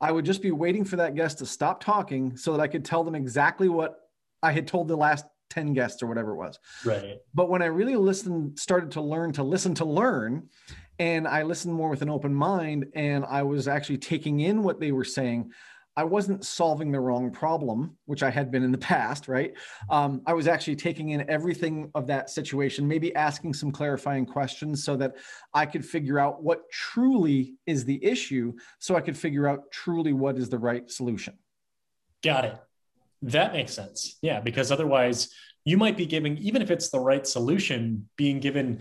[0.00, 2.84] I would just be waiting for that guest to stop talking so that I could
[2.84, 4.00] tell them exactly what
[4.42, 6.58] I had told the last 10 guests or whatever it was.
[6.84, 7.16] Right.
[7.34, 10.48] But when I really listened, started to learn to listen to learn,
[10.98, 14.80] and I listened more with an open mind and I was actually taking in what
[14.80, 15.52] they were saying.
[15.98, 19.54] I wasn't solving the wrong problem, which I had been in the past, right?
[19.88, 24.84] Um, I was actually taking in everything of that situation, maybe asking some clarifying questions
[24.84, 25.16] so that
[25.54, 30.12] I could figure out what truly is the issue, so I could figure out truly
[30.12, 31.34] what is the right solution.
[32.22, 32.58] Got it.
[33.22, 34.18] That makes sense.
[34.20, 35.30] Yeah, because otherwise,
[35.64, 38.80] you might be giving, even if it's the right solution, being given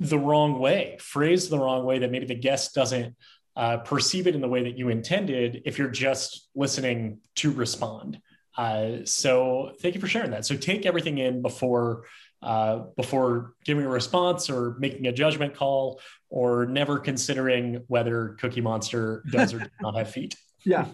[0.00, 3.14] the wrong way, phrased the wrong way that maybe the guest doesn't
[3.56, 8.20] uh, perceive it in the way that you intended if you're just listening to respond.
[8.56, 10.46] Uh, so thank you for sharing that.
[10.46, 12.04] So take everything in before
[12.42, 18.60] uh, before giving a response or making a judgment call or never considering whether Cookie
[18.60, 20.36] Monster does or does not have feet.
[20.66, 20.86] Yeah.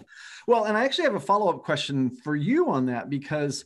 [0.47, 3.63] Well, and I actually have a follow up question for you on that because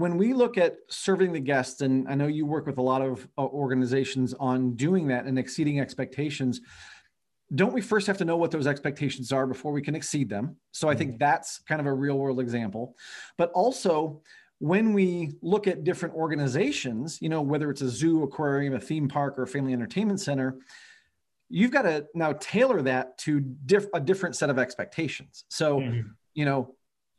[0.00, 3.02] when we look at serving the guests, and I know you work with a lot
[3.02, 6.62] of uh, organizations on doing that and exceeding expectations,
[7.54, 10.56] don't we first have to know what those expectations are before we can exceed them?
[10.72, 11.18] So I think mm-hmm.
[11.18, 12.96] that's kind of a real world example.
[13.36, 14.22] But also,
[14.58, 19.06] when we look at different organizations, you know, whether it's a zoo, aquarium, a theme
[19.06, 20.58] park, or a family entertainment center,
[21.50, 25.44] you've got to now tailor that to diff- a different set of expectations.
[25.48, 26.08] So, mm-hmm.
[26.32, 26.74] you know,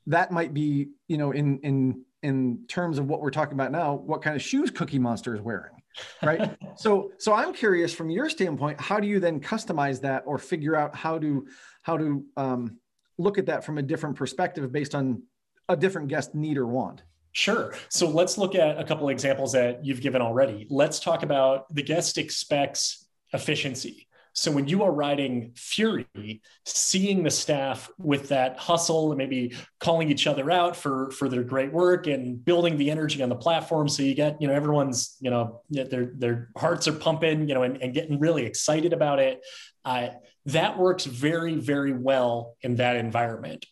[0.08, 3.96] that might be, you know, in in in terms of what we're talking about now,
[3.96, 5.74] what kind of shoes Cookie Monster is wearing,
[6.22, 6.56] right?
[6.76, 10.76] so, so I'm curious from your standpoint, how do you then customize that or figure
[10.76, 11.48] out how to
[11.82, 12.78] how to um,
[13.18, 15.24] look at that from a different perspective based on
[15.68, 17.04] a different guest need or want?
[17.34, 17.74] Sure.
[17.90, 20.68] So let's look at a couple examples that you've given already.
[20.70, 24.08] Let's talk about the guest expects efficiency.
[24.34, 30.10] So when you are riding Fury, seeing the staff with that hustle and maybe calling
[30.10, 33.90] each other out for for their great work and building the energy on the platform,
[33.90, 37.64] so you get you know everyone's you know their their hearts are pumping, you know,
[37.64, 39.42] and, and getting really excited about it.
[39.84, 40.10] Uh,
[40.46, 43.66] that works very very well in that environment.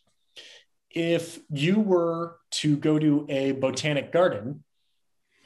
[0.91, 4.63] If you were to go to a botanic garden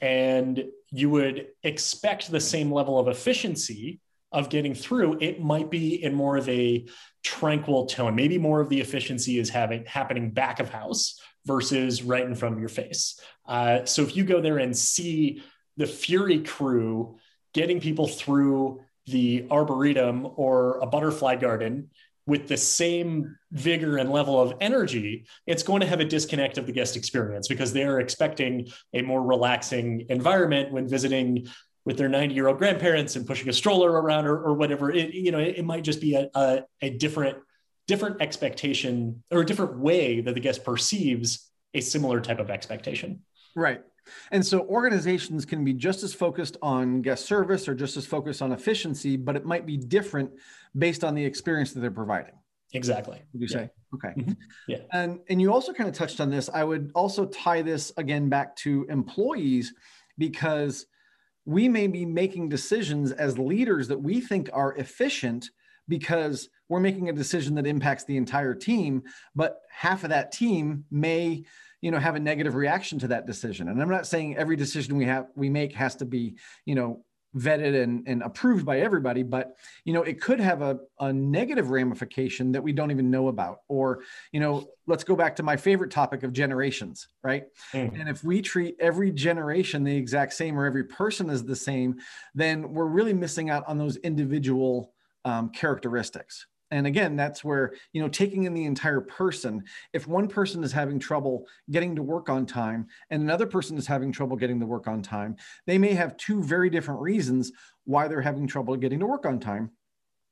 [0.00, 4.00] and you would expect the same level of efficiency
[4.34, 6.86] of getting through, it might be in more of a
[7.22, 8.14] tranquil tone.
[8.14, 12.54] Maybe more of the efficiency is having happening back of house versus right in front
[12.54, 13.18] of your face.
[13.46, 15.42] Uh, so if you go there and see
[15.76, 17.16] the Fury crew
[17.52, 21.90] getting people through the arboretum or a butterfly garden
[22.26, 26.66] with the same vigor and level of energy, it's going to have a disconnect of
[26.66, 31.46] the guest experience because they're expecting a more relaxing environment when visiting
[31.84, 35.12] with their 90 year old grandparents and pushing a stroller around or, or whatever it
[35.12, 37.38] you know it, it might just be a, a, a, different
[37.86, 43.20] different expectation or a different way that the guest perceives a similar type of expectation.
[43.54, 43.82] Right.
[44.30, 48.42] And so organizations can be just as focused on guest service or just as focused
[48.42, 50.30] on efficiency but it might be different
[50.76, 52.34] based on the experience that they're providing.
[52.72, 53.22] Exactly.
[53.32, 53.56] Would you yeah.
[53.56, 53.70] say?
[53.94, 54.20] Okay.
[54.20, 54.32] Mm-hmm.
[54.66, 54.78] yeah.
[54.92, 56.50] And and you also kind of touched on this.
[56.52, 59.72] I would also tie this again back to employees
[60.18, 60.86] because
[61.44, 65.50] we may be making decisions as leaders that we think are efficient
[65.88, 69.02] because we're making a decision that impacts the entire team
[69.34, 71.44] but half of that team may
[71.84, 73.68] you know have a negative reaction to that decision.
[73.68, 77.04] And i'm not saying every decision we have we make has to be you know
[77.36, 81.70] vetted and, and approved by everybody but you know it could have a, a negative
[81.70, 83.60] ramification that we don't even know about.
[83.68, 84.00] Or
[84.32, 87.44] you know let's go back to my favorite topic of generations right?
[87.72, 87.98] Mm.
[88.00, 91.96] and if we treat every generation the exact same or every person is the same
[92.34, 94.92] then we're really missing out on those individual
[95.24, 99.62] um, characteristics and again that's where you know taking in the entire person
[99.92, 103.86] if one person is having trouble getting to work on time and another person is
[103.86, 105.36] having trouble getting to work on time
[105.66, 107.52] they may have two very different reasons
[107.84, 109.70] why they're having trouble getting to work on time.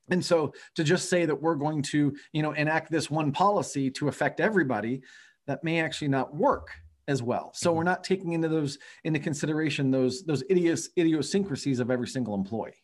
[0.09, 3.89] And so to just say that we're going to you know enact this one policy
[3.91, 5.01] to affect everybody
[5.47, 6.69] that may actually not work
[7.07, 7.51] as well.
[7.53, 7.77] So mm-hmm.
[7.77, 12.83] we're not taking into those into consideration those those idios, idiosyncrasies of every single employee.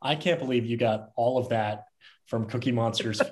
[0.00, 1.84] I can't believe you got all of that
[2.26, 3.20] from Cookie Monsters.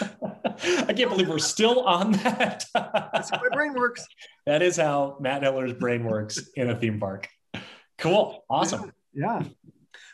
[0.00, 2.64] I can't believe we're still on that.
[2.74, 4.06] That's how my brain works.
[4.46, 7.28] That is how Matt Hiller's brain works in a theme park.
[7.98, 8.44] Cool.
[8.48, 8.92] Awesome.
[9.12, 9.40] Yeah.
[9.42, 9.48] yeah.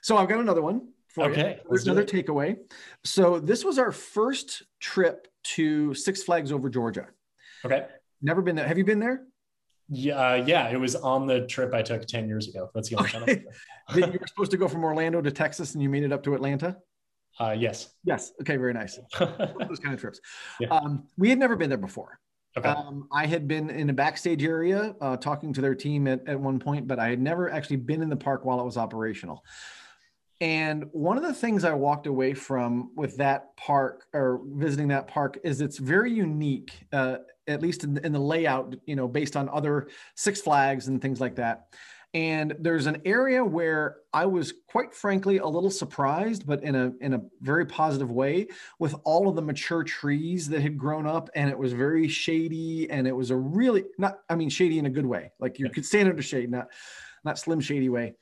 [0.03, 1.69] So I've got another one for okay, you.
[1.69, 2.57] There's another takeaway.
[3.05, 7.07] So this was our first trip to Six Flags over Georgia.
[7.65, 7.87] Okay.
[8.23, 8.67] Never been there.
[8.67, 9.25] Have you been there?
[9.93, 12.71] Yeah, uh, yeah, it was on the trip I took 10 years ago.
[12.75, 13.43] That's the only okay.
[13.89, 14.13] time.
[14.13, 16.35] you were supposed to go from Orlando to Texas and you made it up to
[16.35, 16.77] Atlanta?
[17.41, 17.95] Uh, yes.
[18.05, 18.33] Yes.
[18.43, 18.57] Okay.
[18.57, 18.99] Very nice.
[19.19, 20.21] Those kind of trips.
[20.61, 20.69] Yeah.
[20.69, 22.21] Um, we had never been there before.
[22.57, 22.69] Okay.
[22.69, 26.39] Um, I had been in a backstage area uh, talking to their team at, at
[26.39, 29.45] one point, but I had never actually been in the park while it was operational.
[30.41, 35.07] And one of the things I walked away from with that park or visiting that
[35.07, 39.37] park is it's very unique, uh, at least in, in the layout, you know, based
[39.37, 41.67] on other Six Flags and things like that.
[42.13, 46.93] And there's an area where I was quite frankly a little surprised, but in a
[47.01, 48.49] in a very positive way,
[48.81, 52.91] with all of the mature trees that had grown up, and it was very shady,
[52.91, 55.71] and it was a really not I mean shady in a good way, like you
[55.71, 56.67] could stand under shade, not
[57.25, 58.15] not slim shady way,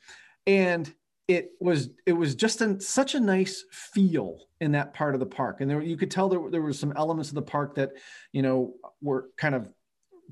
[0.45, 0.93] and
[1.27, 5.25] it was it was just an, such a nice feel in that part of the
[5.25, 5.61] park.
[5.61, 7.91] And there you could tell there, there was some elements of the park that
[8.33, 9.71] you know were kind of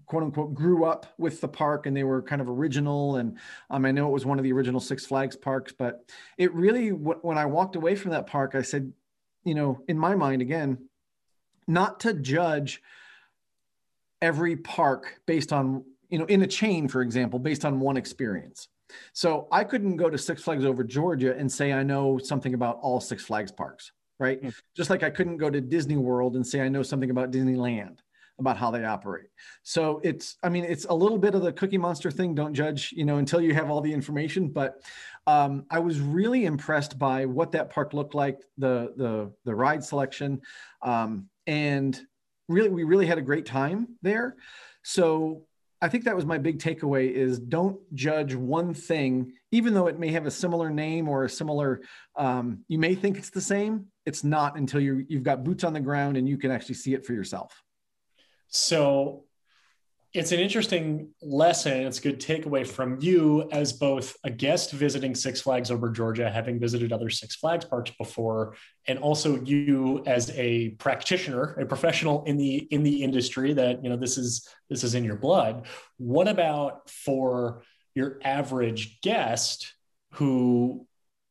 [0.05, 3.17] quote unquote grew up with the park and they were kind of original.
[3.17, 3.37] And
[3.69, 6.05] um, i know it was one of the original six flags parks but
[6.37, 8.91] it really when i walked away from that park i said
[9.43, 10.77] you know in my mind again
[11.67, 12.81] not to judge
[14.21, 18.69] every park based on you know in a chain for example based on one experience.
[19.13, 22.79] So i couldn't go to six flags over georgia and say i know something about
[22.81, 24.41] all six flags parks right?
[24.41, 24.53] Mm.
[24.75, 27.99] just like i couldn't go to disney world and say i know something about disneyland
[28.39, 29.27] about how they operate.
[29.63, 32.35] So it's, I mean, it's a little bit of the cookie monster thing.
[32.35, 34.49] Don't judge, you know, until you have all the information.
[34.49, 34.81] But
[35.27, 39.83] um, I was really impressed by what that park looked like, the the the ride
[39.83, 40.41] selection,
[40.81, 41.99] um, and
[42.47, 44.37] really, we really had a great time there.
[44.83, 45.43] So
[45.81, 49.99] I think that was my big takeaway: is don't judge one thing, even though it
[49.99, 51.81] may have a similar name or a similar.
[52.15, 53.87] Um, you may think it's the same.
[54.05, 56.93] It's not until you you've got boots on the ground and you can actually see
[56.93, 57.61] it for yourself.
[58.49, 59.25] So
[60.13, 61.85] it's an interesting lesson.
[61.85, 66.31] It's a good takeaway from you as both a guest visiting Six Flags over Georgia,
[66.31, 68.55] having visited other Six Flags parks before,
[68.87, 73.89] and also you as a practitioner, a professional in the in the industry that you
[73.89, 75.67] know this is this is in your blood.
[75.97, 79.73] What about for your average guest
[80.13, 80.87] who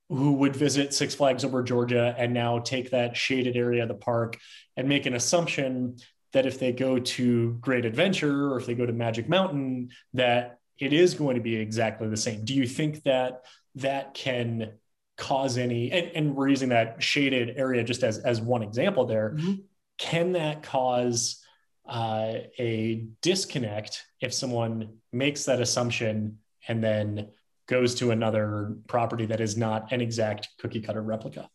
[0.08, 3.94] who would visit Six Flags over Georgia and now take that shaded area of the
[3.94, 4.38] park
[4.76, 5.96] and make an assumption
[6.36, 10.58] that if they go to Great Adventure or if they go to Magic Mountain, that
[10.78, 12.44] it is going to be exactly the same.
[12.44, 13.44] Do you think that
[13.76, 14.72] that can
[15.16, 19.30] cause any, and, and we're using that shaded area just as, as one example there,
[19.30, 19.54] mm-hmm.
[19.96, 21.42] can that cause
[21.88, 26.36] uh, a disconnect if someone makes that assumption
[26.68, 27.28] and then
[27.66, 31.48] goes to another property that is not an exact cookie cutter replica?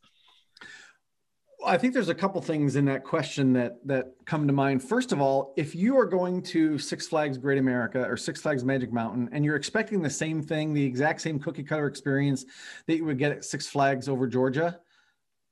[1.65, 4.83] I think there's a couple things in that question that that come to mind.
[4.83, 8.63] First of all, if you are going to Six Flags Great America or Six Flags
[8.63, 12.45] Magic Mountain and you're expecting the same thing, the exact same cookie cutter experience
[12.87, 14.79] that you would get at Six Flags over Georgia,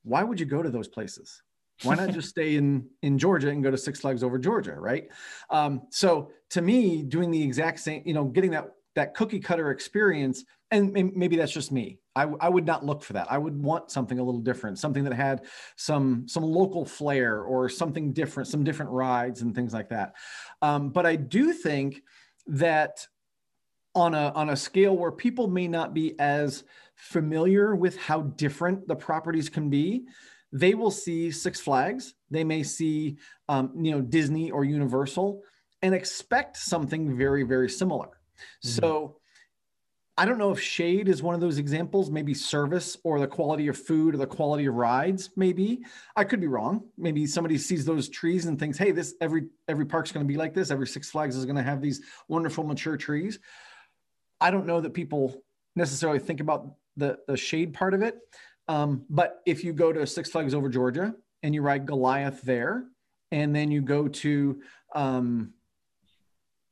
[0.03, 1.41] why would you go to those places?
[1.83, 5.07] Why not just stay in in Georgia and go to Six Flags over Georgia, right?
[5.49, 9.71] Um, so to me, doing the exact same, you know, getting that that cookie cutter
[9.71, 11.99] experience, and maybe that's just me.
[12.15, 13.31] I, I would not look for that.
[13.31, 15.45] I would want something a little different, something that had
[15.77, 20.15] some some local flair or something different, some different rides and things like that.
[20.61, 22.03] Um, but I do think
[22.47, 23.07] that
[23.95, 28.85] on a on a scale where people may not be as familiar with how different
[28.85, 30.05] the properties can be,
[30.51, 32.15] they will see Six Flags.
[32.29, 35.41] They may see um, you know Disney or Universal
[35.81, 38.18] and expect something very very similar.
[38.63, 38.69] Mm-hmm.
[38.69, 39.17] So
[40.19, 43.69] I don't know if shade is one of those examples, maybe service or the quality
[43.69, 45.79] of food or the quality of rides, maybe.
[46.13, 46.83] I could be wrong.
[46.97, 50.37] Maybe somebody sees those trees and thinks, hey, this every every park's going to be
[50.37, 50.71] like this.
[50.71, 53.39] Every Six Flags is going to have these wonderful mature trees.
[54.41, 55.41] I don't know that people
[55.77, 58.17] necessarily think about the, the shade part of it.
[58.67, 62.83] Um, but if you go to Six Flags over Georgia and you ride Goliath there,
[63.31, 64.61] and then you go to
[64.93, 65.53] um,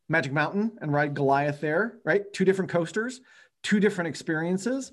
[0.09, 2.21] Magic Mountain and ride Goliath there, right?
[2.33, 3.21] Two different coasters,
[3.63, 4.91] two different experiences,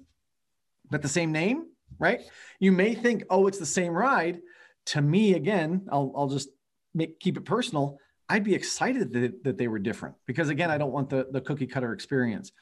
[0.90, 1.66] but the same name,
[1.98, 2.20] right?
[2.58, 4.40] You may think, oh, it's the same ride.
[4.86, 6.48] To me, again, I'll, I'll just
[6.94, 7.98] make, keep it personal.
[8.28, 11.40] I'd be excited that, that they were different because again, I don't want the, the
[11.40, 12.52] cookie cutter experience.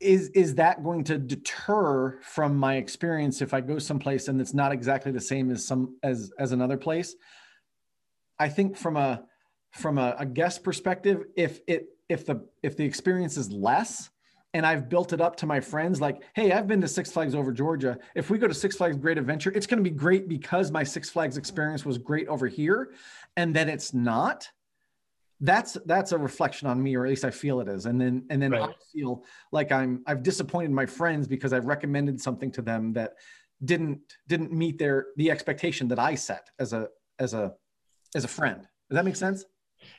[0.00, 4.54] Is, is that going to deter from my experience if I go someplace and it's
[4.54, 7.14] not exactly the same as some as as another place?
[8.36, 9.22] I think from a
[9.72, 14.10] from a, a guest perspective, if it if the if the experience is less,
[14.54, 17.34] and I've built it up to my friends like, hey, I've been to Six Flags
[17.34, 17.98] over Georgia.
[18.14, 20.84] If we go to Six Flags Great Adventure, it's going to be great because my
[20.84, 22.92] Six Flags experience was great over here,
[23.36, 24.48] and then it's not.
[25.40, 27.86] That's that's a reflection on me, or at least I feel it is.
[27.86, 28.70] And then and then right.
[28.70, 33.14] I feel like I'm I've disappointed my friends because I've recommended something to them that
[33.64, 37.54] didn't didn't meet their the expectation that I set as a as a
[38.14, 38.60] as a friend.
[38.60, 39.44] Does that make sense?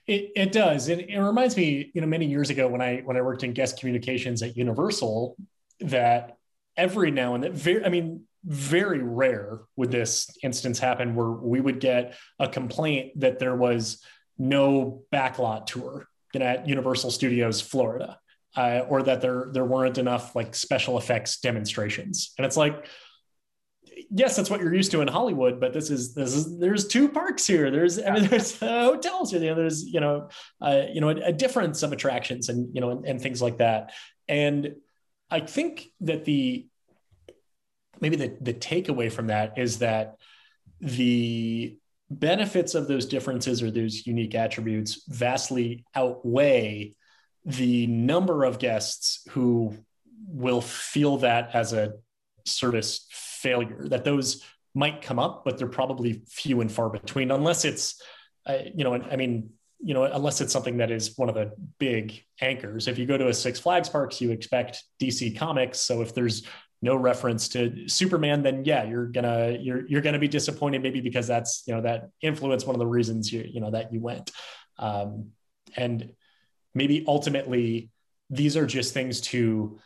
[0.08, 0.90] It, it does.
[0.90, 3.54] It, it reminds me, you know, many years ago when I when I worked in
[3.54, 5.36] guest communications at Universal,
[5.80, 6.38] that
[6.76, 11.62] every now and then, very, I mean, very rare would this instance happen where we
[11.62, 14.04] would get a complaint that there was
[14.38, 18.18] no backlot tour at Universal Studios Florida,
[18.56, 22.88] uh, or that there there weren't enough like special effects demonstrations, and it's like
[24.12, 27.10] yes, that's what you're used to in Hollywood, but this is this is there's two
[27.10, 27.72] parks here.
[27.72, 29.42] There's I mean there's uh, hotels here.
[29.42, 30.30] You know, there's you know
[30.62, 33.58] uh, you know a, a, difference of attractions and you know and, and things like
[33.58, 33.94] that.
[34.28, 34.76] And
[35.30, 36.68] I think that the
[38.00, 40.18] maybe the the takeaway from that is that
[40.80, 41.78] the
[42.10, 46.96] benefits of those differences or those unique attributes vastly outweigh
[47.46, 49.76] the number of guests who
[50.28, 51.94] will feel that as a
[52.46, 53.08] service
[53.44, 58.02] failure that those might come up but they're probably few and far between unless it's
[58.48, 59.52] uh, you know i mean
[59.84, 62.88] you know unless it's something that is one of the big anchors.
[62.88, 65.80] If you go to a six flags parks you expect dc comics.
[65.80, 66.48] So if there's
[66.82, 71.28] no reference to superman then yeah you're gonna you're you're gonna be disappointed maybe because
[71.28, 74.32] that's you know that influence one of the reasons you you know that you went.
[74.80, 75.32] Um,
[75.76, 76.14] and
[76.74, 77.90] maybe ultimately
[78.30, 79.80] these are just things to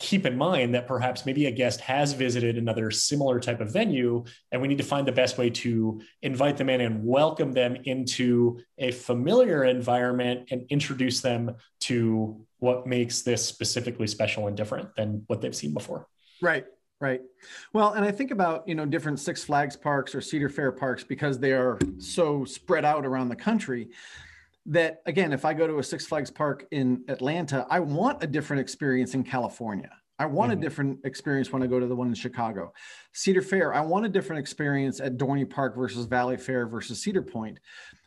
[0.00, 4.24] keep in mind that perhaps maybe a guest has visited another similar type of venue
[4.50, 7.76] and we need to find the best way to invite them in and welcome them
[7.84, 14.88] into a familiar environment and introduce them to what makes this specifically special and different
[14.96, 16.08] than what they've seen before.
[16.42, 16.64] Right
[17.00, 17.22] right.
[17.72, 21.02] Well and i think about you know different six flags parks or cedar fair parks
[21.02, 23.88] because they are so spread out around the country
[24.70, 28.26] that again, if I go to a Six Flags park in Atlanta, I want a
[28.26, 29.90] different experience in California.
[30.18, 30.60] I want mm-hmm.
[30.60, 32.72] a different experience when I go to the one in Chicago.
[33.12, 37.58] Cedar Fair, I want a different experience at Dorney Park versus Valleyfair versus Cedar Point,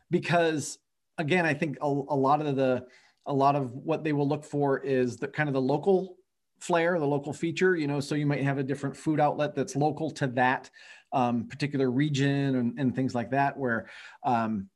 [0.09, 0.80] because
[1.18, 2.86] again, I think a, a lot of the
[3.26, 6.16] a lot of what they will look for is the kind of the local
[6.59, 7.76] flair, the local feature.
[7.76, 10.70] You know, so you might have a different food outlet that's local to that
[11.11, 13.88] um, particular region and, and, things like that, where
[14.24, 14.68] um,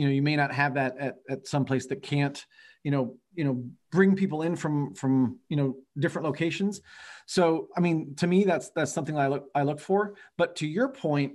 [0.00, 2.46] you know you may not have that at, at some place that can't
[2.84, 6.80] you know you know bring people in from from you know different locations.
[7.26, 10.14] So i mean to me that's that's something i look i look for.
[10.38, 11.34] But to your point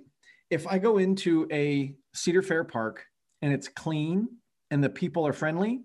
[0.49, 3.05] if i go into a cedar fair park
[3.43, 4.27] and it's clean
[4.71, 5.81] and the people are friendly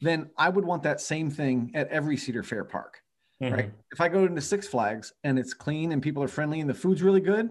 [0.00, 3.02] then i would want that same thing at every cedar fair park
[3.42, 3.54] mm-hmm.
[3.54, 3.70] right?
[3.92, 6.74] If i go into six flags and it's clean and people are friendly and the
[6.74, 7.50] food's really good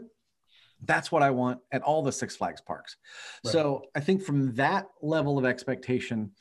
[0.85, 2.97] that's what I want at all the Six Flags parks.
[3.43, 3.51] Right.
[3.51, 6.31] So I think from that level of expectation,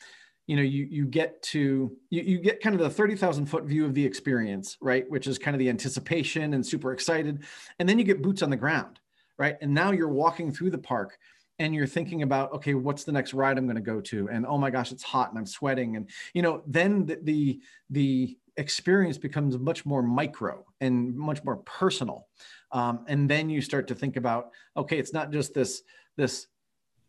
[0.47, 3.85] you know, you you get to you, you get kind of the 30,000 foot view
[3.85, 5.09] of the experience, right?
[5.11, 7.45] Which is kind of the anticipation and super excited.
[7.79, 8.99] And then you get boots on the ground,
[9.39, 9.57] right?
[9.61, 11.19] And now you're walking through the park
[11.59, 14.29] and you're thinking about, okay, what's the next ride I'm going to go to?
[14.31, 15.97] And oh my gosh, it's hot and I'm sweating.
[15.97, 17.61] And you know, then the the,
[17.91, 22.27] the experience becomes much more micro and much more personal.
[22.73, 25.83] Um, and then you start to think about okay it's not just this
[26.17, 26.49] this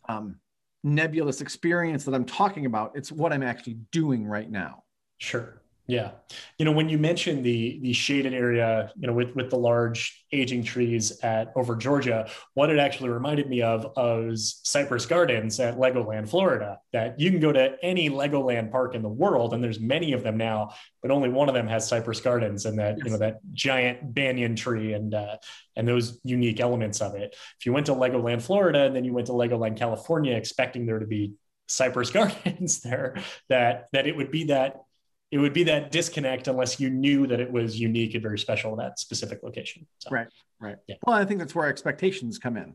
[0.07, 0.39] um,
[0.83, 2.93] nebulous experience that i'm talking about.
[2.95, 4.83] It's what i'm actually doing right now.
[5.17, 5.58] Sure
[5.89, 6.11] yeah.
[6.59, 10.23] You know, when you mentioned the the shaded area, you know, with with the large
[10.31, 15.77] aging trees at over Georgia, what it actually reminded me of was Cypress Gardens at
[15.77, 16.77] Legoland, Florida.
[16.93, 20.21] That you can go to any Legoland park in the world, and there's many of
[20.21, 23.05] them now, but only one of them has Cypress Gardens and that yes.
[23.05, 25.37] you know that giant banyan tree and uh,
[25.75, 27.35] and those unique elements of it.
[27.59, 30.99] If you went to Legoland, Florida, and then you went to Legoland, California, expecting there
[30.99, 31.33] to be
[31.67, 33.15] Cypress Gardens there,
[33.47, 34.75] that that it would be that
[35.31, 38.71] it would be that disconnect unless you knew that it was unique and very special
[38.71, 39.85] in that specific location.
[39.99, 40.27] So, right,
[40.59, 40.77] right.
[40.87, 40.95] Yeah.
[41.05, 42.73] Well, I think that's where expectations come in,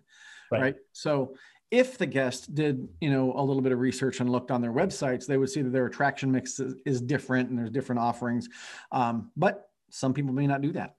[0.53, 0.61] right.
[0.61, 0.77] right?
[0.93, 1.35] So
[1.71, 4.73] if the guest did, you know, a little bit of research and looked on their
[4.73, 8.49] websites, they would see that their attraction mix is, is different and there's different offerings.
[8.93, 10.95] Um, but some people may not do that.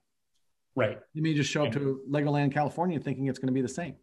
[0.76, 1.00] Right.
[1.14, 3.96] You may just show up to Legoland, California, thinking it's going to be the same.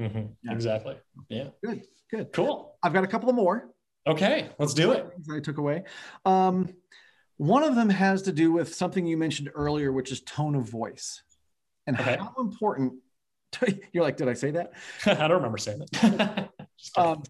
[0.00, 0.26] Mm-hmm.
[0.44, 0.52] Yeah.
[0.52, 0.96] Exactly.
[1.28, 1.48] Yeah.
[1.64, 1.82] Good.
[2.10, 2.32] Good.
[2.32, 2.76] Cool.
[2.82, 3.71] I've got a couple of more.
[4.06, 5.06] Okay, let's do it.
[5.32, 5.84] I took away.
[6.24, 6.68] Um,
[7.36, 10.68] one of them has to do with something you mentioned earlier, which is tone of
[10.68, 11.22] voice,
[11.86, 12.16] and okay.
[12.16, 12.94] how important.
[13.92, 14.72] You're like, did I say that?
[15.06, 16.50] I don't remember saying that.
[16.96, 17.22] um,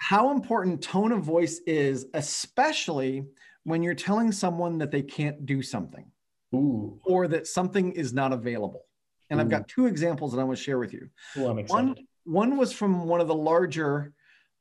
[0.00, 3.24] how important tone of voice is, especially
[3.64, 6.10] when you're telling someone that they can't do something,
[6.54, 6.98] Ooh.
[7.04, 8.86] or that something is not available.
[9.28, 9.42] And Ooh.
[9.42, 11.08] I've got two examples that I want to share with you.
[11.36, 11.86] Ooh, I'm excited.
[11.86, 14.12] One, one was from one of the larger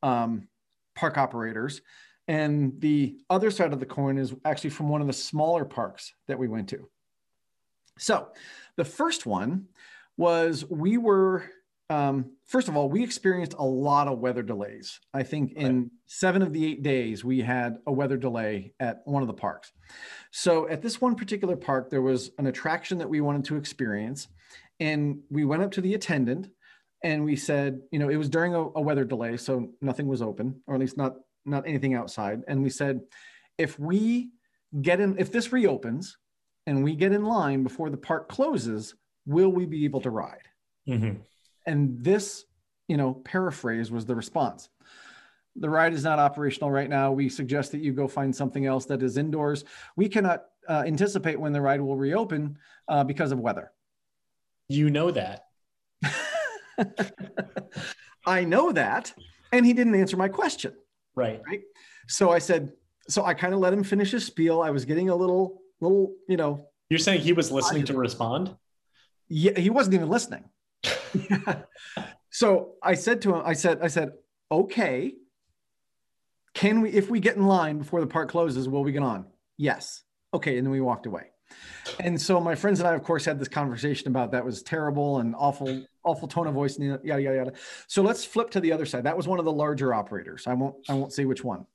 [0.04, 0.49] um,
[1.00, 1.82] park operators.
[2.28, 6.14] And the other side of the coin is actually from one of the smaller parks
[6.28, 6.90] that we went to.
[7.98, 8.28] So
[8.76, 9.68] the first one
[10.18, 11.46] was we were,
[11.90, 15.00] um, first of all, we experienced a lot of weather delays.
[15.14, 19.24] I think in seven of the eight days, we had a weather delay at one
[19.24, 19.72] of the parks.
[20.32, 24.28] So at this one particular park, there was an attraction that we wanted to experience.
[24.80, 26.50] And we went up to the attendant
[27.04, 30.22] and we said, you know, it was during a, a, weather delay, so nothing was
[30.22, 32.42] open, or at least not not anything outside.
[32.48, 33.02] And we said,
[33.58, 34.32] if we
[34.82, 36.18] get in, if this reopens,
[36.68, 38.96] and we get in line before the park closes,
[39.26, 40.48] will we be able to ride?
[40.88, 41.22] Mm-hmm.
[41.66, 42.46] And this,
[42.88, 44.70] you know, paraphrase was the response.
[45.56, 47.12] The ride is not operational right now.
[47.12, 49.66] We suggest that you go find something else that is indoors.
[49.96, 53.72] We cannot uh, anticipate when the ride will reopen uh, because of weather.
[54.68, 55.49] You know that.
[58.26, 59.14] I know that.
[59.52, 60.74] And he didn't answer my question.
[61.16, 61.42] Right.
[61.46, 61.62] Right.
[62.08, 62.74] So I said,
[63.08, 64.62] so I kind of let him finish his spiel.
[64.62, 66.68] I was getting a little, little, you know.
[66.90, 68.56] You're saying he was listening to respond?
[69.28, 70.46] Yeah, he wasn't even listening.
[72.30, 74.14] so I said to him, I said, I said,
[74.52, 75.14] okay.
[76.56, 79.26] Can we, if we get in line before the park closes, will we get on?
[79.58, 80.04] Yes.
[80.34, 80.58] Okay.
[80.58, 81.32] And then we walked away.
[82.00, 85.20] And so my friends and I, of course, had this conversation about that was terrible
[85.20, 87.54] and awful, awful tone of voice, and yada yada yada.
[87.88, 89.04] So let's flip to the other side.
[89.04, 90.48] That was one of the larger operators.
[90.48, 91.66] I won't, I won't say which one.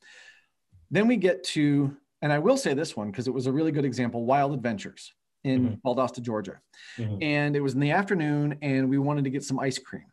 [0.90, 3.72] Then we get to, and I will say this one because it was a really
[3.72, 5.12] good example: Wild Adventures
[5.44, 5.88] in mm-hmm.
[5.88, 6.60] Valdosta, Georgia,
[6.96, 7.22] mm-hmm.
[7.22, 10.06] and it was in the afternoon, and we wanted to get some ice cream.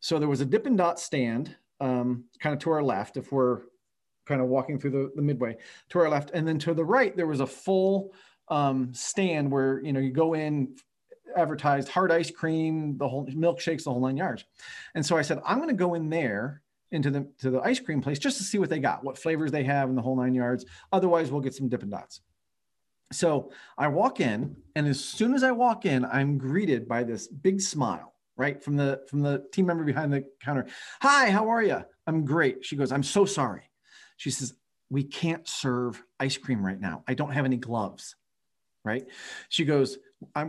[0.00, 3.62] So there was a Dippin' Dot stand, um, kind of to our left, if we're
[4.26, 5.56] kind of walking through the, the midway
[5.90, 8.12] to our left, and then to the right there was a full
[8.48, 10.76] um, stand where you know you go in
[11.36, 14.44] advertised hard ice cream the whole milkshakes the whole nine yards.
[14.94, 16.62] And so i said i'm going to go in there
[16.92, 19.50] into the to the ice cream place just to see what they got what flavors
[19.50, 20.64] they have in the whole nine yards.
[20.92, 22.20] Otherwise we'll get some dippin' dots.
[23.12, 27.28] So i walk in and as soon as i walk in i'm greeted by this
[27.28, 30.66] big smile right from the from the team member behind the counter.
[31.00, 32.64] Hi how are you i'm great.
[32.64, 33.70] She goes i'm so sorry.
[34.16, 34.54] She says
[34.90, 37.02] we can't serve ice cream right now.
[37.08, 38.14] I don't have any gloves.
[38.84, 39.04] Right?
[39.48, 39.98] She goes,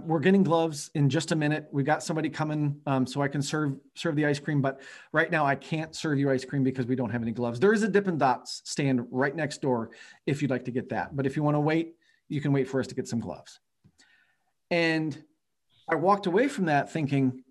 [0.06, 1.68] we're getting gloves in just a minute.
[1.72, 5.32] We've got somebody coming um, so I can serve serve the ice cream, but right
[5.32, 7.60] now I can't serve you ice cream because we don't have any gloves.
[7.60, 9.92] There is a Dippin' Dots stand right next door
[10.26, 11.16] if you'd like to get that.
[11.16, 11.96] But if you want to wait,
[12.30, 13.60] you can wait for us to get some gloves.
[14.72, 15.22] And
[15.88, 17.44] I walked away from that thinking,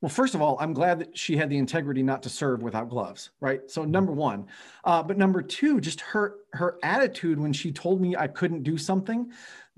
[0.00, 2.88] well, first of all, I'm glad that she had the integrity not to serve without
[2.88, 3.60] gloves, right?
[3.70, 4.46] So number one,
[4.84, 8.78] uh, but number two, just her her attitude when she told me I couldn't do
[8.78, 9.30] something,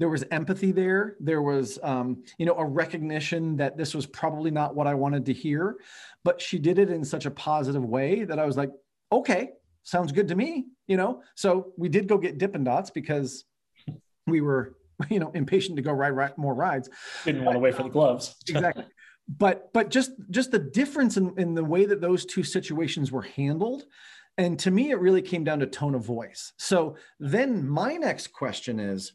[0.03, 1.14] there was empathy there.
[1.20, 5.26] There was, um, you know, a recognition that this was probably not what I wanted
[5.26, 5.76] to hear,
[6.24, 8.70] but she did it in such a positive way that I was like,
[9.12, 9.50] okay,
[9.84, 11.22] sounds good to me, you know.
[11.36, 13.44] So we did go get Dippin' Dots because
[14.26, 14.74] we were,
[15.09, 16.90] you know, impatient to go ride, ride more rides.
[17.24, 18.34] Didn't want to wait for the gloves.
[18.48, 18.86] exactly
[19.28, 23.22] but but just just the difference in, in the way that those two situations were
[23.22, 23.84] handled
[24.36, 28.32] and to me it really came down to tone of voice so then my next
[28.32, 29.12] question is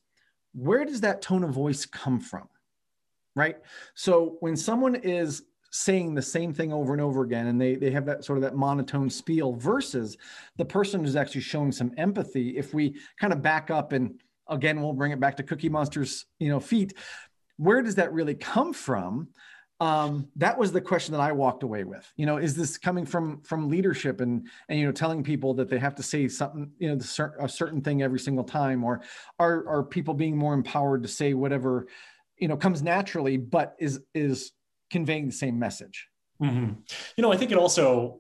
[0.58, 2.48] where does that tone of voice come from
[3.38, 3.58] right?
[3.94, 7.92] So when someone is saying the same thing over and over again and they they
[7.92, 10.18] have that sort of that monotone spiel versus
[10.56, 14.82] the person who's actually showing some empathy if we kind of back up and again
[14.82, 16.94] we'll bring it back to cookie monster's you know feet
[17.58, 19.28] where does that really come from
[19.80, 22.12] um, that was the question that I walked away with.
[22.16, 25.70] You know, is this coming from from leadership and and you know telling people that
[25.70, 27.00] they have to say something, you know,
[27.40, 29.02] a certain thing every single time, or
[29.40, 31.88] are are people being more empowered to say whatever,
[32.38, 34.52] you know, comes naturally, but is is
[34.90, 36.08] conveying the same message?
[36.42, 36.74] Mm-hmm.
[37.16, 38.18] You know, I think it also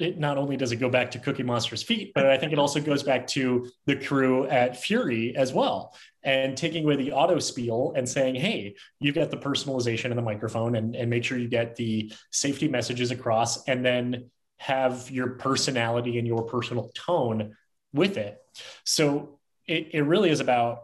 [0.00, 2.58] it not only does it go back to Cookie Monster's feet, but I think it
[2.58, 5.94] also goes back to the crew at Fury as well.
[6.22, 10.22] and taking away the auto spiel and saying, hey, you've got the personalization in the
[10.22, 15.30] microphone and, and make sure you get the safety messages across and then have your
[15.30, 17.56] personality and your personal tone
[17.94, 18.38] with it.
[18.84, 20.82] So it, it really is about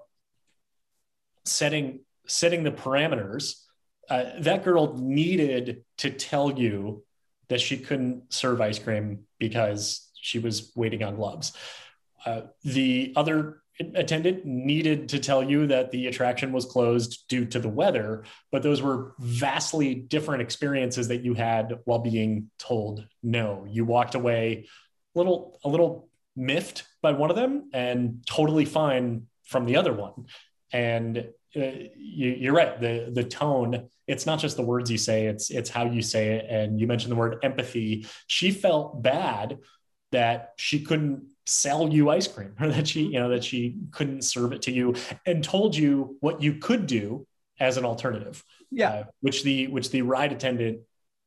[1.44, 3.62] setting setting the parameters.
[4.08, 7.04] Uh, that girl needed to tell you
[7.48, 11.52] that she couldn't serve ice cream because she was waiting on gloves.
[12.24, 13.62] Uh, the other
[13.94, 18.62] attendant needed to tell you that the attraction was closed due to the weather, but
[18.62, 23.66] those were vastly different experiences that you had while being told no.
[23.68, 24.66] You walked away
[25.14, 29.92] a little a little miffed by one of them and totally fine from the other
[29.92, 30.26] one.
[30.72, 31.28] And
[31.96, 32.80] you, are right.
[32.80, 33.88] The the tone.
[34.06, 35.26] It's not just the words you say.
[35.26, 36.46] It's it's how you say it.
[36.48, 38.06] And you mentioned the word empathy.
[38.26, 39.58] She felt bad
[40.12, 44.22] that she couldn't sell you ice cream or that she you know that she couldn't
[44.22, 44.94] serve it to you
[45.24, 47.26] and told you what you could do
[47.60, 50.80] as an alternative yeah uh, which the which the ride attendant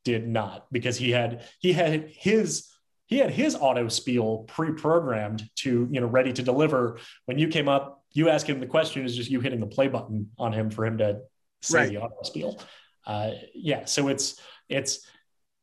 [0.04, 2.68] did not because he had he had his
[3.06, 7.68] he had his auto spiel pre-programmed to you know ready to deliver when you came
[7.68, 10.70] up you ask him the question is just you hitting the play button on him
[10.70, 11.20] for him to
[11.62, 11.88] say right.
[11.90, 12.60] the auto spiel
[13.06, 15.06] uh, yeah so it's it's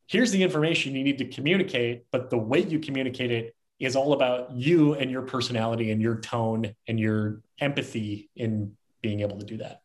[0.08, 4.14] here's the information you need to communicate but the way you communicate it is all
[4.14, 9.45] about you and your personality and your tone and your empathy in being able to
[9.45, 9.82] do that.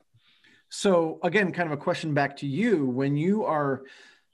[0.71, 3.83] So, again, kind of a question back to you when you are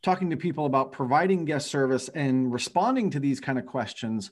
[0.03, 4.31] talking to people about providing guest service and responding to these kind of questions,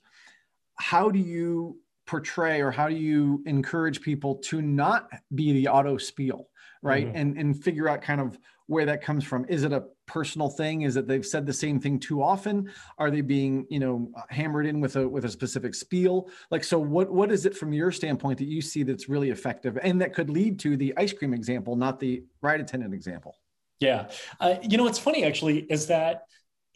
[0.76, 5.98] how do you portray or how do you encourage people to not be the auto
[5.98, 6.48] spiel,
[6.82, 7.07] right?
[7.07, 7.16] Mm-hmm.
[7.16, 8.38] And and figure out kind of
[8.68, 9.44] where that comes from.
[9.48, 10.82] Is it a personal thing?
[10.82, 12.70] Is it they've said the same thing too often?
[12.98, 16.30] Are they being, you know, hammered in with a with a specific spiel?
[16.50, 19.78] Like, so what what is it from your standpoint that you see that's really effective
[19.82, 23.36] and that could lead to the ice cream example, not the ride attendant example?
[23.78, 24.09] Yeah,
[24.40, 26.22] uh, you know, what's funny actually is that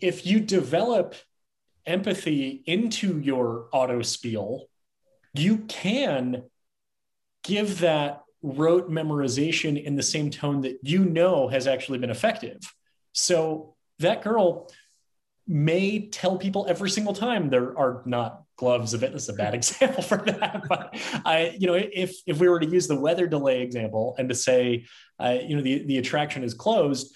[0.00, 1.14] if you develop
[1.86, 4.66] empathy into your auto spiel,
[5.34, 6.44] you can
[7.42, 12.58] give that rote memorization in the same tone that you know has actually been effective.
[13.12, 14.70] So that girl
[15.46, 19.12] may tell people every single time there are not gloves of it.
[19.12, 20.62] This is a bad example for that.
[20.68, 24.28] But I, you know, if if we were to use the weather delay example and
[24.28, 24.86] to say,
[25.18, 27.14] uh, you know, the, the attraction is closed,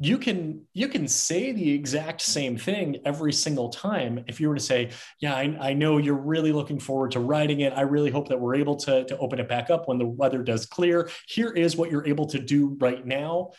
[0.00, 4.24] you can you can say the exact same thing every single time.
[4.28, 4.90] If you were to say
[5.20, 7.72] yeah I, I, know you're really looking forward to riding it.
[7.72, 10.42] I really hope that we're able to, to open it back up when the weather
[10.42, 11.10] does clear.
[11.26, 13.50] Here is what you're able to do right now.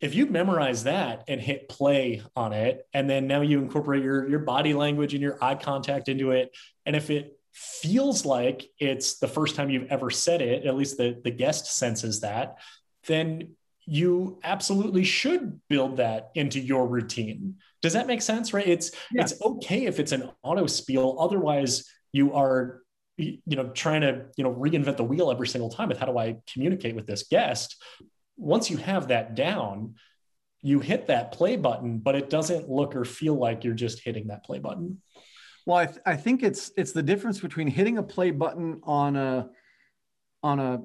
[0.00, 4.28] If you memorize that and hit play on it and then now you incorporate your
[4.28, 9.18] your body language and your eye contact into it and if it feels like it's
[9.18, 12.58] the first time you've ever said it at least the the guest senses that
[13.06, 13.56] then
[13.90, 17.56] you absolutely should build that into your routine.
[17.82, 18.54] Does that make sense?
[18.54, 18.66] Right?
[18.66, 19.22] It's yeah.
[19.22, 21.16] it's okay if it's an auto spiel.
[21.18, 22.82] Otherwise, you are
[23.16, 26.16] you know trying to you know reinvent the wheel every single time with how do
[26.16, 27.82] I communicate with this guest.
[28.36, 29.96] Once you have that down,
[30.62, 34.28] you hit that play button, but it doesn't look or feel like you're just hitting
[34.28, 35.02] that play button.
[35.66, 39.16] Well, I, th- I think it's it's the difference between hitting a play button on
[39.16, 39.48] a
[40.44, 40.82] on a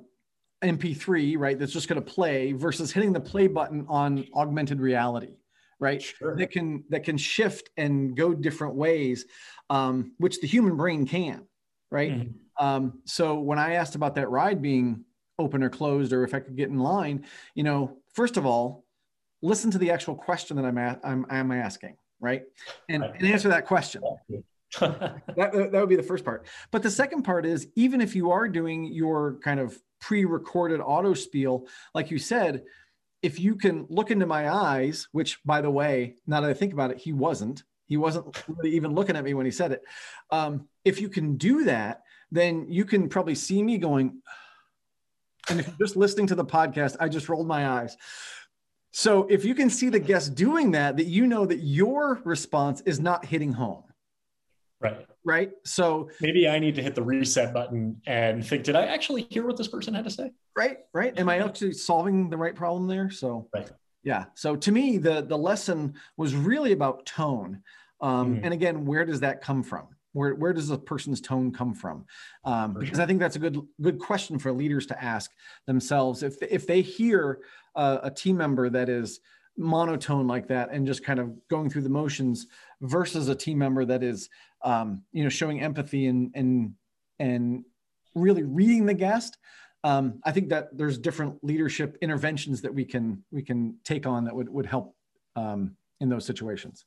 [0.65, 5.35] MP3, right, that's just going to play versus hitting the play button on augmented reality,
[5.79, 6.01] right?
[6.01, 6.35] Sure.
[6.35, 9.25] That can that can shift and go different ways,
[9.69, 11.45] um, which the human brain can,
[11.91, 12.11] right?
[12.11, 12.65] Mm-hmm.
[12.65, 15.03] Um, so when I asked about that ride being
[15.37, 18.85] open or closed, or if I could get in line, you know, first of all,
[19.41, 22.43] listen to the actual question that I'm at, I'm, I'm asking, right,
[22.89, 24.01] and, and answer that question.
[24.79, 26.47] that, that would be the first part.
[26.71, 31.15] But the second part is even if you are doing your kind of pre-recorded auto
[31.15, 32.63] spiel like you said
[33.23, 36.73] if you can look into my eyes which by the way now that i think
[36.73, 37.63] about it he wasn't.
[37.87, 39.83] He wasn't really even looking at me when he said it.
[40.31, 44.21] Um, if you can do that then you can probably see me going
[45.49, 47.97] and if you're just listening to the podcast i just rolled my eyes.
[48.91, 52.81] So if you can see the guest doing that that you know that your response
[52.81, 53.85] is not hitting home
[54.85, 55.51] right right?
[55.65, 59.45] So maybe I need to hit the reset button and think, did I actually hear
[59.45, 60.31] what this person had to say?
[60.55, 61.17] Right, right.
[61.19, 63.09] Am I actually solving the right problem there?
[63.09, 63.69] So right.
[64.03, 64.25] yeah.
[64.35, 67.61] So to me, the the lesson was really about tone.
[67.99, 68.45] Um, mm-hmm.
[68.45, 69.87] And again, where does that come from?
[70.13, 72.05] Where, where does a person's tone come from?
[72.45, 75.31] Um, because I think that's a good good question for leaders to ask
[75.65, 76.23] themselves.
[76.23, 77.39] If if they hear
[77.75, 79.19] uh, a team member that is
[79.57, 82.47] monotone like that and just kind of going through the motions
[82.81, 84.29] versus a team member that is
[84.63, 86.73] um, you know showing empathy and and
[87.19, 87.63] and
[88.15, 89.37] really reading the guest
[89.85, 94.25] um, I think that there's different leadership interventions that we can we can take on
[94.25, 94.95] that would would help
[95.35, 96.85] um, in those situations.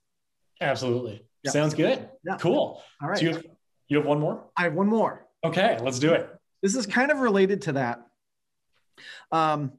[0.61, 1.53] Absolutely, yeah.
[1.53, 2.09] sounds good.
[2.25, 2.37] Yeah.
[2.39, 2.83] Cool.
[3.01, 3.17] All right.
[3.17, 3.45] So you have,
[3.87, 4.47] you have one more.
[4.57, 5.25] I have one more.
[5.45, 6.29] Okay, let's do it.
[6.61, 8.05] This is kind of related to that.
[9.31, 9.75] Um,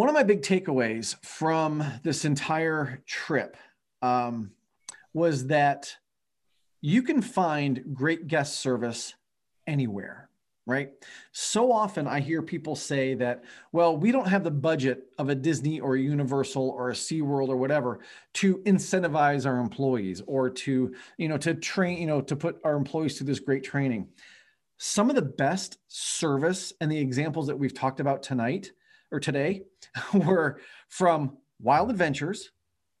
[0.00, 3.54] one of my big takeaways from this entire trip
[4.00, 4.50] um,
[5.12, 5.94] was that
[6.80, 9.12] you can find great guest service
[9.66, 10.30] anywhere
[10.66, 10.90] right?
[11.32, 13.42] So often I hear people say that,
[13.72, 17.48] well, we don't have the budget of a Disney or a Universal or a SeaWorld
[17.48, 17.98] or whatever
[18.34, 22.76] to incentivize our employees or to, you know, to train, you know, to put our
[22.76, 24.06] employees through this great training.
[24.76, 28.70] Some of the best service and the examples that we've talked about tonight
[29.10, 29.62] or today
[30.14, 32.50] were from Wild Adventures,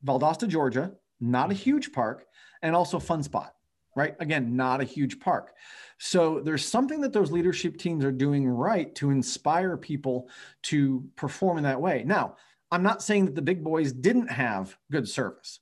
[0.04, 2.26] Valdosta, Georgia, not a huge park,
[2.62, 3.52] and also Fun Spot
[3.96, 4.14] right?
[4.20, 5.52] Again, not a huge park.
[5.98, 10.28] So there's something that those leadership teams are doing right to inspire people
[10.64, 12.04] to perform in that way.
[12.06, 12.36] Now,
[12.70, 15.60] I'm not saying that the big boys didn't have good service.